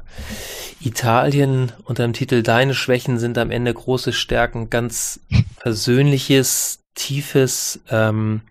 [0.84, 5.20] Italien unter dem Titel Deine Schwächen sind am Ende große Stärken, ganz
[5.58, 8.42] persönliches, tiefes, ähm,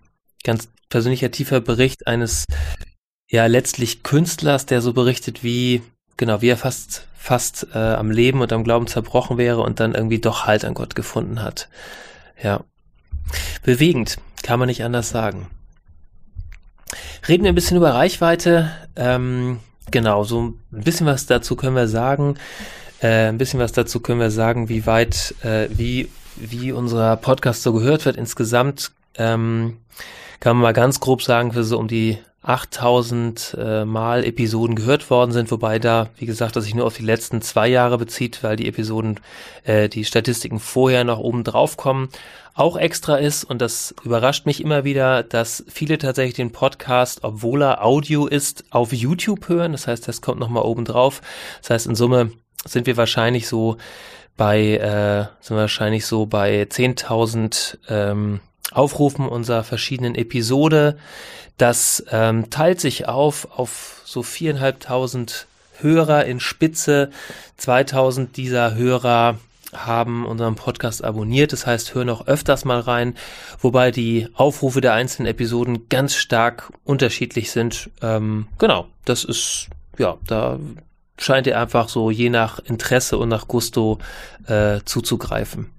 [0.43, 2.45] ganz persönlicher, tiefer Bericht eines
[3.29, 5.81] ja letztlich Künstlers, der so berichtet, wie
[6.17, 9.93] genau, wie er fast fast äh, am Leben und am Glauben zerbrochen wäre und dann
[9.93, 11.69] irgendwie doch Halt an Gott gefunden hat.
[12.41, 12.63] Ja.
[13.61, 15.47] Bewegend, kann man nicht anders sagen.
[17.27, 18.71] Reden wir ein bisschen über Reichweite.
[18.95, 19.59] Ähm,
[19.91, 22.35] genau, so ein bisschen was dazu können wir sagen.
[23.01, 27.63] Äh, ein bisschen was dazu können wir sagen, wie weit, äh, wie, wie unser Podcast
[27.63, 28.15] so gehört wird.
[28.15, 29.77] Insgesamt ähm,
[30.39, 35.09] kann man mal ganz grob sagen, für so um die 8000 äh, Mal Episoden gehört
[35.09, 38.43] worden sind, wobei da, wie gesagt, dass sich nur auf die letzten zwei Jahre bezieht,
[38.43, 39.19] weil die Episoden,
[39.63, 42.09] äh, die Statistiken vorher noch oben drauf kommen
[42.53, 47.63] auch extra ist, und das überrascht mich immer wieder, dass viele tatsächlich den Podcast, obwohl
[47.63, 49.71] er Audio ist, auf YouTube hören.
[49.71, 51.21] Das heißt, das kommt nochmal oben drauf.
[51.61, 52.31] Das heißt, in Summe
[52.65, 53.77] sind wir wahrscheinlich so
[54.35, 60.97] bei, äh, sind wir wahrscheinlich so bei 10.000 ähm, Aufrufen unserer verschiedenen Episode.
[61.57, 65.47] Das ähm, teilt sich auf auf so viereinhalbtausend
[65.79, 67.09] Hörer in Spitze.
[67.57, 69.37] 2000 dieser Hörer
[69.73, 71.53] haben unseren Podcast abonniert.
[71.53, 73.15] Das heißt, hören auch öfters mal rein,
[73.59, 77.89] wobei die Aufrufe der einzelnen Episoden ganz stark unterschiedlich sind.
[78.01, 80.59] Ähm, genau, das ist, ja, da
[81.17, 83.99] scheint ihr einfach so je nach Interesse und nach Gusto
[84.47, 85.69] äh, zuzugreifen.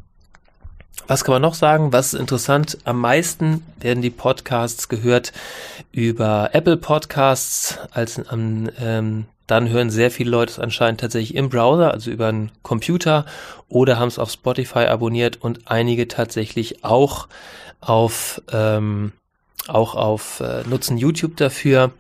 [1.07, 1.93] Was kann man noch sagen?
[1.93, 2.79] Was ist interessant?
[2.85, 5.33] Am meisten werden die Podcasts gehört
[5.91, 11.51] über Apple Podcasts als am ähm, dann hören sehr viele Leute es anscheinend tatsächlich im
[11.51, 13.27] Browser, also über einen Computer
[13.69, 17.29] oder haben es auf Spotify abonniert und einige tatsächlich auch
[17.81, 19.13] auf ähm,
[19.69, 21.93] auch auf äh, nutzen YouTube dafür,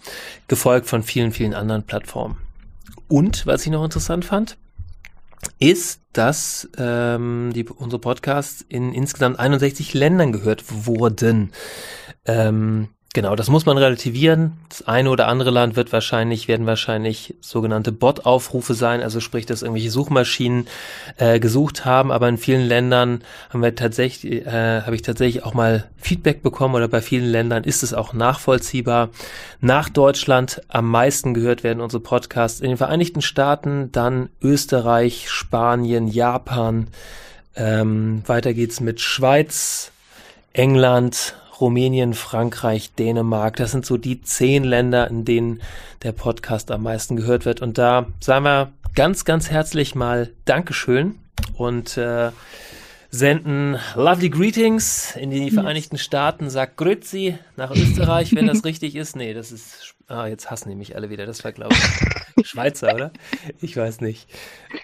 [0.48, 2.38] gefolgt von vielen, vielen anderen Plattformen.
[3.08, 4.56] Und was ich noch interessant fand,
[5.58, 11.52] ist, dass ähm, die, unsere Podcasts in insgesamt 61 Ländern gehört wurden.
[12.24, 14.52] Ähm, Genau, das muss man relativieren.
[14.70, 19.60] Das eine oder andere Land wird wahrscheinlich, werden wahrscheinlich sogenannte Bot-Aufrufe sein, also sprich, dass
[19.60, 20.66] irgendwelche Suchmaschinen
[21.18, 25.52] äh, gesucht haben, aber in vielen Ländern haben wir tatsächlich, äh, habe ich tatsächlich auch
[25.52, 29.10] mal Feedback bekommen oder bei vielen Ländern ist es auch nachvollziehbar.
[29.60, 36.08] Nach Deutschland am meisten gehört werden unsere Podcasts in den Vereinigten Staaten, dann Österreich, Spanien,
[36.08, 36.88] Japan.
[37.56, 39.92] Ähm, weiter geht's mit Schweiz,
[40.54, 43.54] England, Rumänien, Frankreich, Dänemark.
[43.54, 45.62] Das sind so die zehn Länder, in denen
[46.02, 47.62] der Podcast am meisten gehört wird.
[47.62, 51.20] Und da sagen wir ganz, ganz herzlich mal Dankeschön
[51.54, 52.32] und äh,
[53.10, 59.14] senden lovely greetings in die Vereinigten Staaten, sagt Grüezi nach Österreich, wenn das richtig ist.
[59.14, 61.26] Nee, das ist, ah, jetzt hassen die mich alle wieder.
[61.26, 63.12] Das war, glaube ich, Schweizer, oder?
[63.60, 64.26] Ich weiß nicht.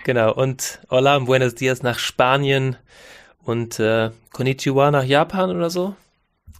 [0.04, 0.32] Genau.
[0.32, 2.76] Und Hola und Buenos Dias nach Spanien
[3.42, 5.96] und äh, Konnichiwa nach Japan oder so.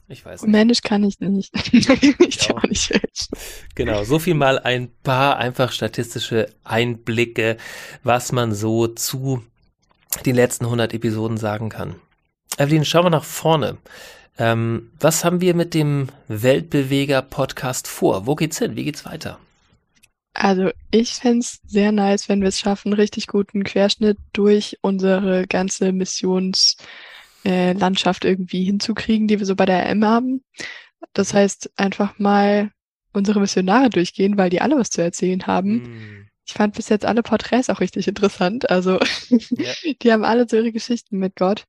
[0.09, 0.51] Ich weiß nicht.
[0.51, 1.53] Männlich kann ich nicht.
[1.73, 3.29] ich auch nicht welch.
[3.75, 7.59] Genau, so viel mal ein paar einfach statistische Einblicke,
[8.03, 9.43] was man so zu
[10.25, 11.97] den letzten 100 Episoden sagen kann.
[12.57, 13.77] Evelyn, schauen wir nach vorne.
[14.39, 18.27] Ähm, was haben wir mit dem Weltbeweger-Podcast vor?
[18.27, 18.77] Wo geht's hin?
[18.77, 19.39] Wie geht's weiter?
[20.33, 25.93] Also ich fände sehr nice, wenn wir es schaffen, richtig guten Querschnitt durch unsere ganze
[25.93, 26.77] Missions-
[27.45, 30.45] äh, Landschaft irgendwie hinzukriegen, die wir so bei der RM haben.
[31.13, 32.71] Das heißt, einfach mal
[33.13, 35.83] unsere Missionare durchgehen, weil die alle was zu erzählen haben.
[35.83, 36.29] Mm.
[36.47, 38.71] Ich fand bis jetzt alle Porträts auch richtig interessant.
[38.71, 38.99] Also
[39.31, 39.73] ja.
[40.03, 41.65] die haben alle so ihre Geschichten mit Gott.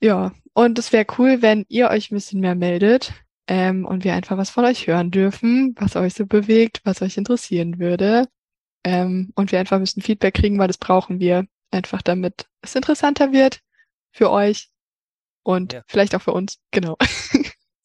[0.00, 3.12] Ja, und es wäre cool, wenn ihr euch ein bisschen mehr meldet
[3.46, 7.16] ähm, und wir einfach was von euch hören dürfen, was euch so bewegt, was euch
[7.16, 8.28] interessieren würde.
[8.84, 12.74] Ähm, und wir einfach ein bisschen Feedback kriegen, weil das brauchen wir einfach, damit es
[12.74, 13.60] interessanter wird
[14.12, 14.68] für euch
[15.42, 15.82] und ja.
[15.86, 16.58] vielleicht auch für uns.
[16.70, 16.96] Genau.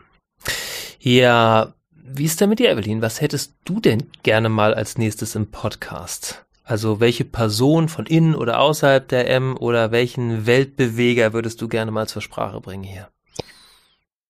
[1.00, 1.72] Ja,
[2.12, 3.02] wie ist denn mit dir, Evelyn?
[3.02, 6.44] Was hättest du denn gerne mal als nächstes im Podcast?
[6.64, 11.90] Also welche Person von innen oder außerhalb der M oder welchen Weltbeweger würdest du gerne
[11.90, 13.08] mal zur Sprache bringen hier?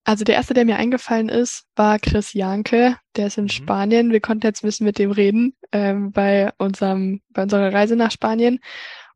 [0.04, 2.96] Also der erste, der mir eingefallen ist, war Chris Janke.
[3.16, 3.50] Der ist in mhm.
[3.50, 4.12] Spanien.
[4.12, 8.10] Wir konnten jetzt ein bisschen mit dem reden ähm, bei unserem bei unserer Reise nach
[8.10, 8.60] Spanien.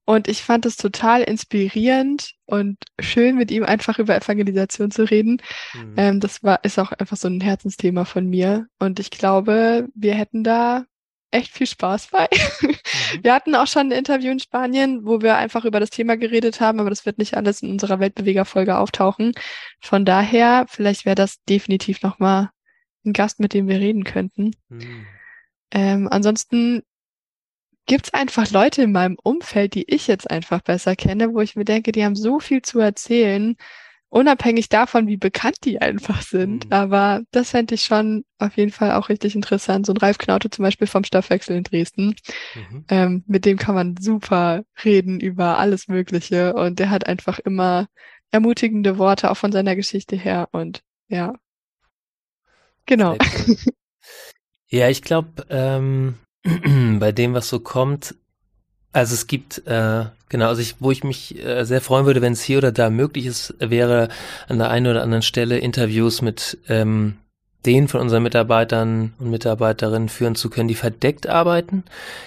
[0.07, 5.40] Und ich fand es total inspirierend und schön, mit ihm einfach über Evangelisation zu reden.
[5.73, 5.95] Mhm.
[5.97, 8.67] Ähm, das war, ist auch einfach so ein Herzensthema von mir.
[8.79, 10.85] Und ich glaube, wir hätten da
[11.31, 12.29] echt viel Spaß bei.
[12.61, 12.77] Mhm.
[13.23, 16.61] Wir hatten auch schon ein Interview in Spanien, wo wir einfach über das Thema geredet
[16.61, 19.33] haben, aber das wird nicht alles in unserer Weltbewegerfolge auftauchen.
[19.81, 22.51] Von daher, vielleicht wäre das definitiv nochmal
[23.05, 24.53] ein Gast, mit dem wir reden könnten.
[24.69, 25.07] Mhm.
[25.71, 26.83] Ähm, ansonsten
[27.87, 31.57] gibt es einfach Leute in meinem Umfeld, die ich jetzt einfach besser kenne, wo ich
[31.57, 33.57] mir denke, die haben so viel zu erzählen,
[34.09, 36.66] unabhängig davon, wie bekannt die einfach sind.
[36.66, 36.73] Mhm.
[36.73, 39.87] Aber das fände ich schon auf jeden Fall auch richtig interessant.
[39.87, 42.14] So ein Ralf Knaute zum Beispiel vom Stoffwechsel in Dresden.
[42.55, 42.85] Mhm.
[42.88, 46.55] Ähm, mit dem kann man super reden über alles Mögliche.
[46.55, 47.88] Und der hat einfach immer
[48.31, 50.49] ermutigende Worte, auch von seiner Geschichte her.
[50.53, 51.35] Und ja,
[52.87, 53.16] genau.
[54.75, 56.16] Ja, ich glaube, ähm,
[56.98, 58.14] bei dem, was so kommt,
[58.94, 62.33] also es gibt, äh, genau, also ich, wo ich mich äh, sehr freuen würde, wenn
[62.33, 64.09] es hier oder da möglich ist, wäre
[64.46, 67.16] an der einen oder anderen Stelle Interviews mit ähm,
[67.66, 71.83] den von unseren Mitarbeitern und Mitarbeiterinnen führen zu können, die verdeckt arbeiten.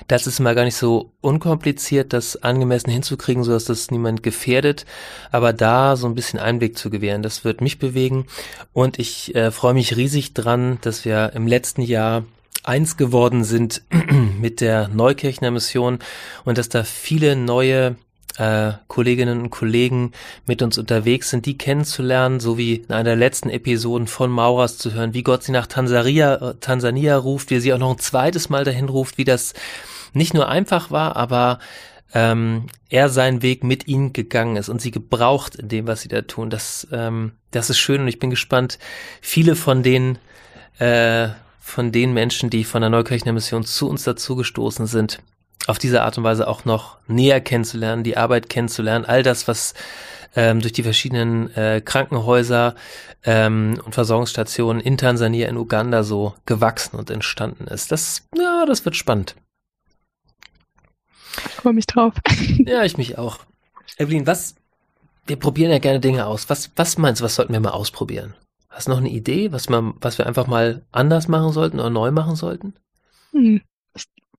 [0.08, 4.86] Das ist mal gar nicht so unkompliziert, das angemessen hinzukriegen, sodass das niemand gefährdet.
[5.32, 8.26] Aber da so ein bisschen Einblick zu gewähren, das wird mich bewegen.
[8.74, 12.24] Und ich äh, freue mich riesig dran, dass wir im letzten Jahr
[12.68, 13.82] eins geworden sind
[14.40, 16.00] mit der Neukirchner Mission
[16.44, 17.96] und dass da viele neue
[18.38, 20.12] äh, Kolleginnen und Kollegen
[20.46, 24.78] mit uns unterwegs sind, die kennenzulernen, so wie in einer der letzten Episoden von Mauras
[24.78, 28.00] zu hören, wie Gott sie nach Tansania, äh, Tansania ruft, wie sie auch noch ein
[28.00, 29.54] zweites Mal dahin ruft, wie das
[30.14, 31.60] nicht nur einfach war, aber
[32.14, 36.10] ähm, er seinen Weg mit ihnen gegangen ist und sie gebraucht in dem, was sie
[36.10, 36.50] da tun.
[36.50, 38.78] Das, ähm, das ist schön und ich bin gespannt,
[39.22, 40.18] viele von den
[40.80, 41.30] äh,
[41.68, 45.20] von den Menschen, die von der Neukirchner Mission zu uns dazugestoßen sind,
[45.68, 49.74] auf diese Art und Weise auch noch näher kennenzulernen, die Arbeit kennenzulernen, all das, was
[50.38, 52.74] ähm, durch die verschiedenen äh, Krankenhäuser
[53.26, 57.92] ähm, und Versorgungsstationen in Tansania, in Uganda so gewachsen und entstanden ist.
[57.92, 59.36] Das, ja, das wird spannend.
[61.36, 62.14] Ich freue mich drauf.
[62.66, 63.40] ja, ich mich auch.
[63.98, 64.56] Evelyn, was,
[65.26, 66.50] wir probieren ja gerne Dinge aus.
[66.50, 68.36] Was, was meinst du, was sollten wir mal ausprobieren?
[68.78, 71.90] Hast du noch eine Idee, was, man, was wir einfach mal anders machen sollten oder
[71.90, 72.76] neu machen sollten?
[73.32, 73.62] Hm.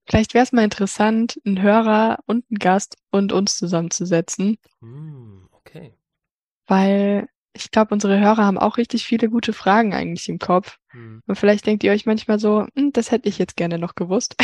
[0.07, 4.57] Vielleicht wäre es mal interessant, einen Hörer und einen Gast und uns zusammenzusetzen.
[4.79, 5.93] Hm, okay.
[6.67, 10.77] Weil ich glaube, unsere Hörer haben auch richtig viele gute Fragen eigentlich im Kopf.
[10.91, 11.21] Hm.
[11.27, 14.37] Und vielleicht denkt ihr euch manchmal so, hm, das hätte ich jetzt gerne noch gewusst.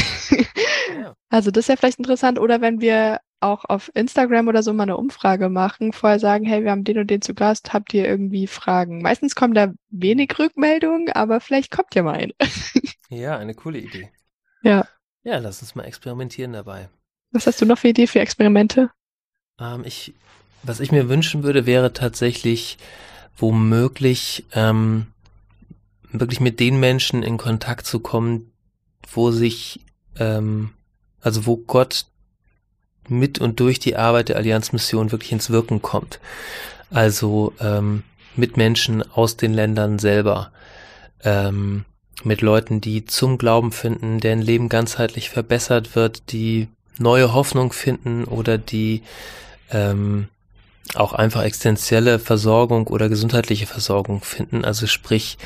[1.00, 1.16] ja.
[1.30, 2.38] Also das ja vielleicht interessant.
[2.38, 6.63] Oder wenn wir auch auf Instagram oder so mal eine Umfrage machen, vorher sagen, hey,
[6.63, 9.02] wir haben den und den zu Gast, habt ihr irgendwie Fragen?
[9.02, 12.34] Meistens kommen da wenig Rückmeldungen, aber vielleicht kommt ja mal eine.
[13.10, 14.10] ja, eine coole Idee.
[14.63, 14.88] Ja.
[15.24, 16.89] Ja, lass uns mal experimentieren dabei.
[17.32, 18.91] Was hast du noch für Idee für Experimente?
[19.60, 20.13] Ähm, ich,
[20.63, 22.78] was ich mir wünschen würde, wäre tatsächlich
[23.36, 25.08] womöglich ähm,
[26.12, 28.52] wirklich mit den Menschen in Kontakt zu kommen,
[29.12, 29.82] wo sich,
[30.17, 30.71] ähm,
[31.21, 32.06] also wo Gott
[33.10, 36.20] mit und durch die Arbeit der Allianzmission wirklich ins Wirken kommt.
[36.89, 38.04] Also ähm,
[38.36, 40.52] mit Menschen aus den Ländern selber,
[41.24, 41.86] ähm,
[42.24, 48.24] mit Leuten, die zum Glauben finden, deren Leben ganzheitlich verbessert wird, die neue Hoffnung finden
[48.26, 49.04] oder die
[49.72, 50.30] ähm,
[50.94, 54.63] auch einfach existenzielle Versorgung oder gesundheitliche Versorgung finden.
[54.63, 55.38] Also sprich,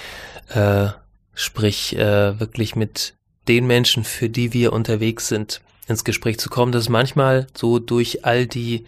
[0.49, 0.87] äh,
[1.33, 3.15] sprich äh, wirklich mit
[3.47, 6.71] den Menschen, für die wir unterwegs sind, ins Gespräch zu kommen.
[6.71, 8.85] Das ist manchmal so durch all die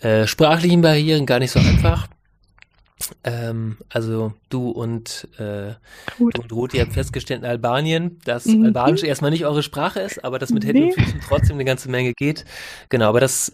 [0.00, 2.08] äh, sprachlichen Barrieren gar nicht so einfach.
[3.24, 5.74] Ähm, also du und, äh,
[6.18, 8.66] du und Ruth, ihr habt festgestellt in Albanien, dass mhm.
[8.66, 11.90] Albanisch erstmal nicht eure Sprache ist, aber dass mit Händen und Füßen trotzdem eine ganze
[11.90, 12.44] Menge geht.
[12.88, 13.52] Genau, aber das,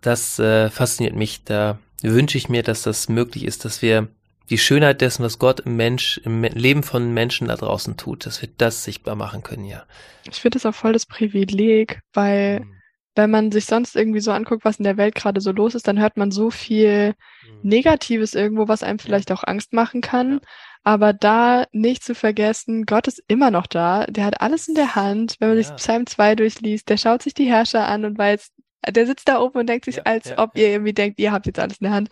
[0.00, 1.44] das äh, fasziniert mich.
[1.44, 4.08] Da wünsche ich mir, dass das möglich ist, dass wir
[4.50, 8.42] die Schönheit dessen, was Gott im Mensch, im Leben von Menschen da draußen tut, dass
[8.42, 9.84] wir das sichtbar machen können, ja.
[10.28, 12.74] Ich finde das auch voll das Privileg, weil mhm.
[13.14, 15.88] wenn man sich sonst irgendwie so anguckt, was in der Welt gerade so los ist,
[15.88, 17.14] dann hört man so viel
[17.46, 17.58] mhm.
[17.62, 19.36] Negatives irgendwo, was einem vielleicht ja.
[19.36, 20.32] auch Angst machen kann.
[20.34, 20.40] Ja.
[20.84, 24.04] Aber da nicht zu vergessen, Gott ist immer noch da.
[24.06, 25.36] Der hat alles in der Hand.
[25.38, 25.62] Wenn man ja.
[25.62, 28.50] sich Psalm 2 durchliest, der schaut sich die Herrscher an und weiß,
[28.90, 31.60] der sitzt da oben und denkt sich, als ob ihr irgendwie denkt, ihr habt jetzt
[31.60, 32.08] alles in der Hand.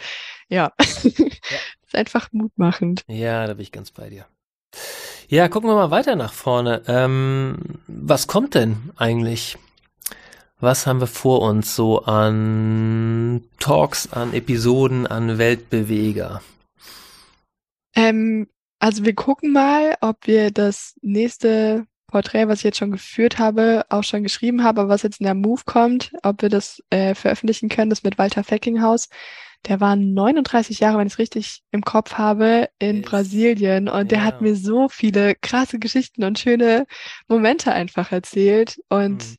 [0.49, 0.73] Ja.
[1.91, 3.03] ist einfach mutmachend.
[3.09, 4.27] Ja, da bin ich ganz bei dir.
[5.29, 6.83] Ja, gucken wir mal weiter nach vorne.
[6.87, 9.59] Ähm, was kommt denn eigentlich?
[10.61, 16.43] Was haben wir vor uns so an Talks, an Episoden, an Weltbeweger?
[17.95, 18.47] Ähm,
[18.79, 23.85] also wir gucken mal, ob wir das nächste Porträt, was ich jetzt schon geführt habe,
[23.89, 27.15] auch schon geschrieben habe, aber was jetzt in der Move kommt, ob wir das äh,
[27.15, 29.09] veröffentlichen können, das mit Walter Feckinghaus.
[29.67, 33.07] Der war 39 Jahre, wenn ich es richtig im Kopf habe, in yes.
[33.07, 33.89] Brasilien.
[33.89, 34.05] Und ja.
[34.05, 36.87] der hat mir so viele krasse Geschichten und schöne
[37.29, 38.81] Momente einfach erzählt.
[38.89, 39.37] Und mhm.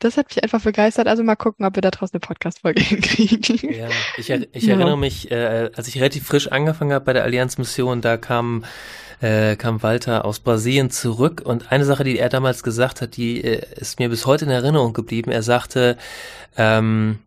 [0.00, 1.06] Das hat mich einfach begeistert.
[1.06, 3.72] Also mal gucken, ob wir da draußen eine Podcast-Folge hinkriegen.
[3.72, 4.74] Ja, ich, er, ich ja.
[4.74, 8.64] erinnere mich, äh, als ich relativ frisch angefangen habe bei der Allianz-Mission, da kam
[9.20, 13.44] äh, kam Walter aus Brasilien zurück und eine Sache, die er damals gesagt hat, die
[13.44, 15.30] äh, ist mir bis heute in Erinnerung geblieben.
[15.30, 15.98] Er sagte,
[16.56, 17.18] ähm,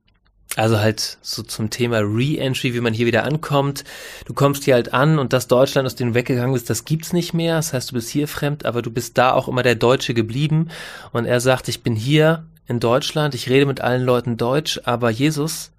[0.55, 3.83] also halt so zum Thema Re-Entry, wie man hier wieder ankommt.
[4.25, 7.13] Du kommst hier halt an und das Deutschland, aus dem du weggegangen bist, das gibt's
[7.13, 7.55] nicht mehr.
[7.55, 10.69] Das heißt, du bist hier fremd, aber du bist da auch immer der Deutsche geblieben.
[11.11, 15.09] Und er sagt, ich bin hier in Deutschland, ich rede mit allen Leuten Deutsch, aber
[15.09, 15.71] Jesus,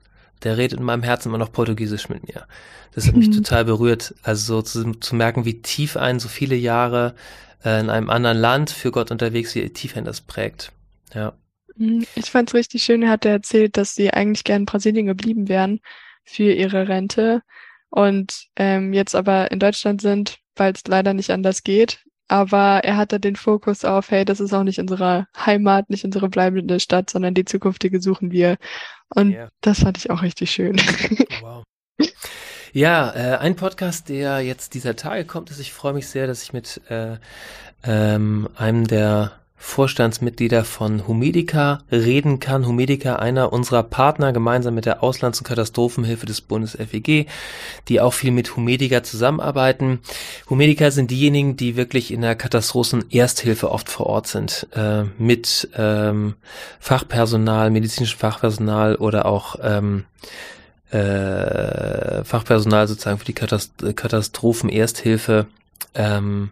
[0.42, 2.46] der redet in meinem Herzen immer noch Portugiesisch mit mir.
[2.94, 3.32] Das hat mich mhm.
[3.32, 4.14] total berührt.
[4.22, 7.14] Also so zu, zu, merken, wie tief einen so viele Jahre
[7.64, 10.72] äh, in einem anderen Land für Gott unterwegs, wie tief einen das prägt.
[11.14, 11.32] Ja.
[11.76, 12.06] Mhm.
[12.14, 15.48] Ich fand es richtig schön, er hat erzählt, dass sie eigentlich gern in Brasilien geblieben
[15.48, 15.80] wären
[16.22, 17.42] für ihre Rente
[17.90, 22.04] und ähm, jetzt aber in Deutschland sind, weil es leider nicht anders geht.
[22.28, 26.28] Aber er hatte den Fokus auf, hey, das ist auch nicht unsere Heimat, nicht unsere
[26.28, 28.56] bleibende Stadt, sondern die zukünftige suchen wir.
[29.14, 29.48] Und yeah.
[29.60, 30.80] das fand ich auch richtig schön.
[31.40, 31.64] Wow.
[32.72, 36.42] Ja, äh, ein Podcast, der jetzt dieser Tage kommt, ist, ich freue mich sehr, dass
[36.42, 37.18] ich mit äh,
[37.84, 39.30] ähm, einem der
[39.64, 42.66] Vorstandsmitglieder von Humedica reden kann.
[42.66, 47.27] Humedica, einer unserer Partner, gemeinsam mit der Auslands- und Katastrophenhilfe des Bundes FEG,
[47.88, 50.00] die auch viel mit Humedica zusammenarbeiten.
[50.48, 56.35] Humedica sind diejenigen, die wirklich in der Katastrophen-Ersthilfe oft vor Ort sind, äh, mit ähm,
[56.79, 60.05] Fachpersonal, medizinischem Fachpersonal oder auch ähm,
[60.90, 65.46] äh, Fachpersonal sozusagen für die Katast Katastrophen-Ersthilfe
[65.96, 66.50] ähm,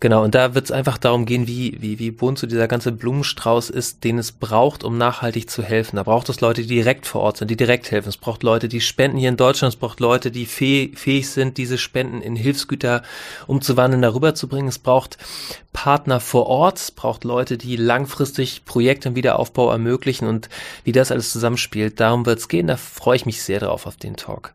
[0.00, 2.92] genau, und da wird es einfach darum gehen, wie, wie, wie bunt so dieser ganze
[2.92, 5.96] Blumenstrauß ist, den es braucht, um nachhaltig zu helfen.
[5.96, 8.10] Da braucht es Leute, die direkt vor Ort sind, die direkt helfen.
[8.10, 9.72] Es braucht Leute, die spenden hier in Deutschland.
[9.72, 13.02] Es braucht Leute, die fäh fähig sind, diese Spenden in Hilfsgüter
[13.46, 14.68] umzuwandeln, darüber zu bringen.
[14.68, 15.16] Es braucht
[15.72, 16.78] Partner vor Ort.
[16.78, 20.50] Es braucht Leute, die langfristig Projekte im Wiederaufbau ermöglichen und
[20.84, 21.98] wie das alles zusammenspielt.
[21.98, 22.66] Darum wird es gehen.
[22.66, 24.52] Da freue ich mich sehr drauf auf den Talk.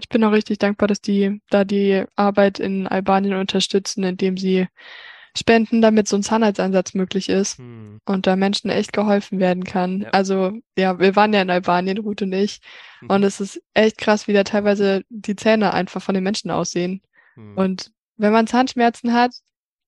[0.00, 4.66] Ich bin auch richtig dankbar, dass die da die Arbeit in Albanien unterstützen, indem sie
[5.36, 8.00] spenden, damit so ein Zahnarzteinsatz möglich ist hm.
[8.04, 10.02] und da Menschen echt geholfen werden kann.
[10.02, 10.10] Ja.
[10.10, 12.60] Also ja, wir waren ja in Albanien, Ruth und ich,
[13.00, 13.10] mhm.
[13.10, 17.02] und es ist echt krass, wie da teilweise die Zähne einfach von den Menschen aussehen.
[17.34, 17.56] Mhm.
[17.56, 19.32] Und wenn man Zahnschmerzen hat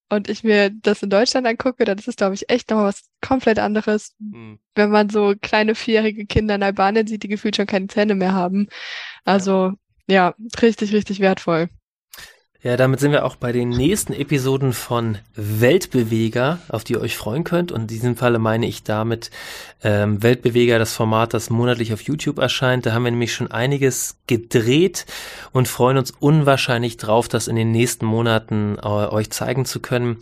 [0.08, 3.08] und ich mir das in Deutschland angucke, dann ist es, glaube ich, echt nochmal was
[3.20, 4.58] komplett anderes, mhm.
[4.74, 8.32] wenn man so kleine vierjährige Kinder in Albanien sieht, die gefühlt schon keine Zähne mehr
[8.32, 8.66] haben.
[9.24, 9.74] Also ja,
[10.08, 11.68] ja richtig, richtig wertvoll.
[12.66, 17.16] Ja, damit sind wir auch bei den nächsten Episoden von Weltbeweger, auf die ihr euch
[17.16, 17.70] freuen könnt.
[17.70, 19.30] Und in diesem Falle meine ich damit
[19.84, 22.84] ähm, Weltbeweger, das Format, das monatlich auf YouTube erscheint.
[22.84, 25.06] Da haben wir nämlich schon einiges gedreht
[25.52, 30.16] und freuen uns unwahrscheinlich drauf, das in den nächsten Monaten äh, euch zeigen zu können.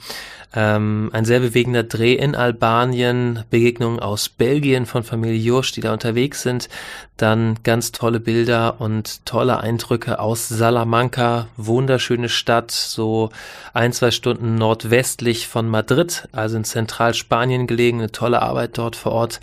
[0.57, 5.93] Ähm, ein sehr bewegender Dreh in Albanien, Begegnungen aus Belgien von Familie Jursch, die da
[5.93, 6.69] unterwegs sind.
[7.17, 13.31] Dann ganz tolle Bilder und tolle Eindrücke aus Salamanca, wunderschöne Stadt, so
[13.73, 19.13] ein, zwei Stunden nordwestlich von Madrid, also in Zentralspanien gelegen, eine tolle Arbeit dort vor
[19.13, 19.41] Ort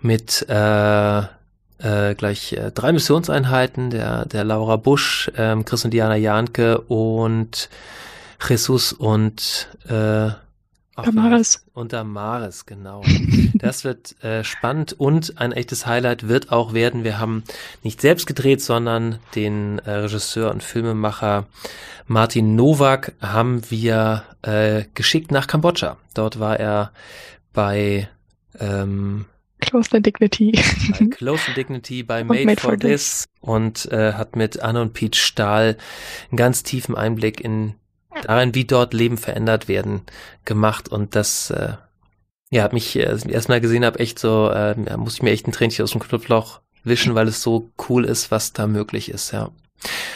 [0.00, 6.16] mit äh, äh, gleich äh, drei Missionseinheiten, der, der Laura Busch, ähm, Chris und Diana
[6.16, 7.68] Janke und
[8.48, 10.30] Jesus und äh,
[10.96, 11.64] Damaris.
[11.72, 13.02] Und Damaris, genau.
[13.54, 17.04] Das wird äh, spannend und ein echtes Highlight wird auch werden.
[17.04, 17.44] Wir haben
[17.82, 21.46] nicht selbst gedreht, sondern den äh, Regisseur und Filmemacher
[22.06, 25.96] Martin Nowak haben wir äh, geschickt nach Kambodscha.
[26.14, 26.92] Dort war er
[27.52, 28.08] bei
[28.58, 29.26] ähm,
[29.60, 30.52] Close and Dignity.
[30.98, 34.60] Bei Close and Dignity, bei Made, Made, for, for This, this und äh, hat mit
[34.60, 35.76] Anne und Pete Stahl
[36.30, 37.74] einen ganz tiefen Einblick in
[38.24, 40.02] darin, wie dort Leben verändert werden,
[40.44, 41.74] gemacht und das äh,
[42.50, 45.48] ja, hat mich, äh, ich erstmal gesehen habe, echt so, äh, muss ich mir echt
[45.48, 49.32] ein Tränchen aus dem Knopfloch wischen, weil es so cool ist, was da möglich ist,
[49.32, 49.50] ja.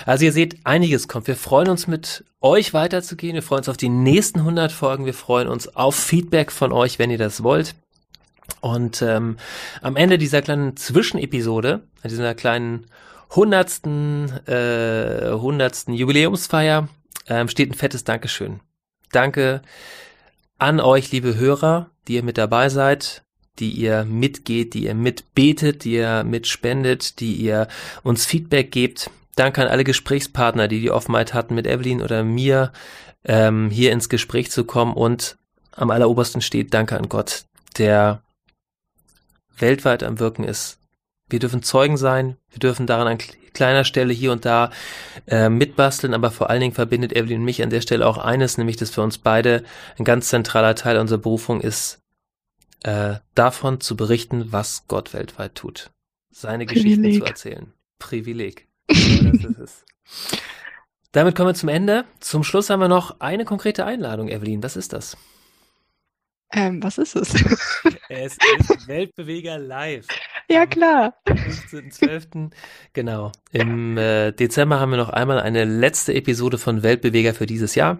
[0.04, 1.26] Also ihr seht, einiges kommt.
[1.26, 3.34] Wir freuen uns mit euch weiterzugehen.
[3.34, 5.06] Wir freuen uns auf die nächsten 100 Folgen.
[5.06, 7.74] Wir freuen uns auf Feedback von euch, wenn ihr das wollt.
[8.60, 9.38] Und ähm,
[9.82, 12.86] am Ende dieser kleinen Zwischenepisode, dieser kleinen
[13.34, 16.88] hundertsten, äh, hundertsten Jubiläumsfeier,
[17.28, 18.60] ähm, steht ein fettes Dankeschön.
[19.12, 19.62] Danke
[20.58, 23.24] an euch, liebe Hörer, die ihr mit dabei seid,
[23.58, 27.68] die ihr mitgeht, die ihr mitbetet, die ihr mitspendet, die ihr
[28.02, 29.10] uns Feedback gebt.
[29.34, 32.72] Danke an alle Gesprächspartner, die die Offenheit hatten, mit Evelyn oder mir
[33.24, 34.94] ähm, hier ins Gespräch zu kommen.
[34.94, 35.36] Und
[35.72, 37.44] am allerobersten steht Danke an Gott,
[37.78, 38.22] der
[39.58, 40.78] weltweit am Wirken ist.
[41.28, 43.18] Wir dürfen Zeugen sein, wir dürfen daran an
[43.56, 44.70] kleiner Stelle hier und da
[45.26, 48.58] äh, mitbasteln, aber vor allen Dingen verbindet Evelyn und mich an der Stelle auch eines,
[48.58, 49.64] nämlich dass für uns beide
[49.98, 51.98] ein ganz zentraler Teil unserer Berufung ist,
[52.84, 55.90] äh, davon zu berichten, was Gott weltweit tut.
[56.30, 57.02] Seine Privileg.
[57.02, 57.72] Geschichten zu erzählen.
[57.98, 58.68] Privileg.
[58.88, 59.84] Das ist es.
[61.12, 62.04] Damit kommen wir zum Ende.
[62.20, 64.62] Zum Schluss haben wir noch eine konkrete Einladung, Evelyn.
[64.62, 65.16] Was ist das?
[66.52, 67.32] Ähm, was ist es?
[68.08, 70.06] es ist Weltbeweger live.
[70.48, 71.14] Ja, klar.
[71.24, 72.50] Am 15.12.
[72.92, 73.32] Genau.
[73.50, 77.98] Im äh, Dezember haben wir noch einmal eine letzte Episode von Weltbeweger für dieses Jahr.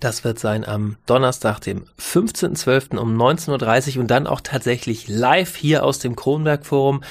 [0.00, 2.96] Das wird sein am Donnerstag, dem 15.12.
[2.96, 7.02] um 19.30 Uhr und dann auch tatsächlich live hier aus dem Kronberg Forum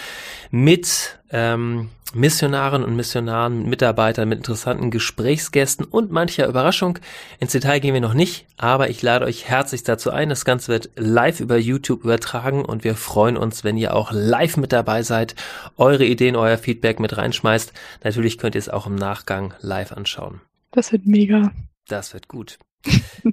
[0.52, 6.98] mit ähm, Missionaren und Missionaren, Mitarbeitern mit interessanten Gesprächsgästen und mancher Überraschung.
[7.40, 10.30] Ins Detail gehen wir noch nicht, aber ich lade euch herzlich dazu ein.
[10.30, 14.58] Das Ganze wird live über YouTube übertragen und wir freuen uns, wenn ihr auch live
[14.58, 15.36] mit dabei seid,
[15.78, 17.74] eure Ideen, euer Feedback mit reinschmeißt.
[18.04, 20.42] Natürlich könnt ihr es auch im Nachgang live anschauen.
[20.72, 21.52] Das wird mega.
[21.88, 22.58] Das wird gut.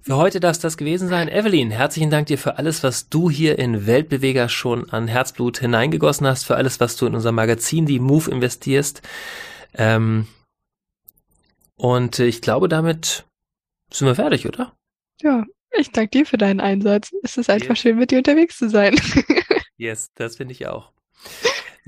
[0.03, 1.29] Für heute darf es das gewesen sein.
[1.29, 6.27] Evelyn, herzlichen Dank dir für alles, was du hier in Weltbeweger schon an Herzblut hineingegossen
[6.27, 9.03] hast, für alles, was du in unser Magazin, die Move, investierst.
[9.75, 10.27] Ähm,
[11.77, 13.25] und ich glaube, damit
[13.93, 14.75] sind wir fertig, oder?
[15.23, 15.45] Ja,
[15.79, 17.13] ich danke dir für deinen Einsatz.
[17.23, 17.79] Es ist einfach yes.
[17.79, 18.97] schön, mit dir unterwegs zu sein.
[19.77, 20.93] yes, das finde ich auch.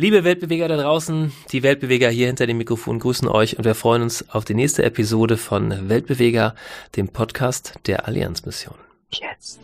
[0.00, 4.02] Liebe Weltbeweger da draußen, die Weltbeweger hier hinter dem Mikrofon grüßen euch und wir freuen
[4.02, 6.54] uns auf die nächste Episode von Weltbeweger,
[6.94, 8.76] dem Podcast der Allianzmission.
[9.10, 9.58] Jetzt.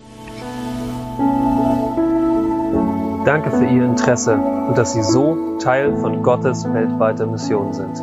[3.25, 8.03] Danke für Ihr Interesse und dass Sie so Teil von Gottes weltweiter Mission sind.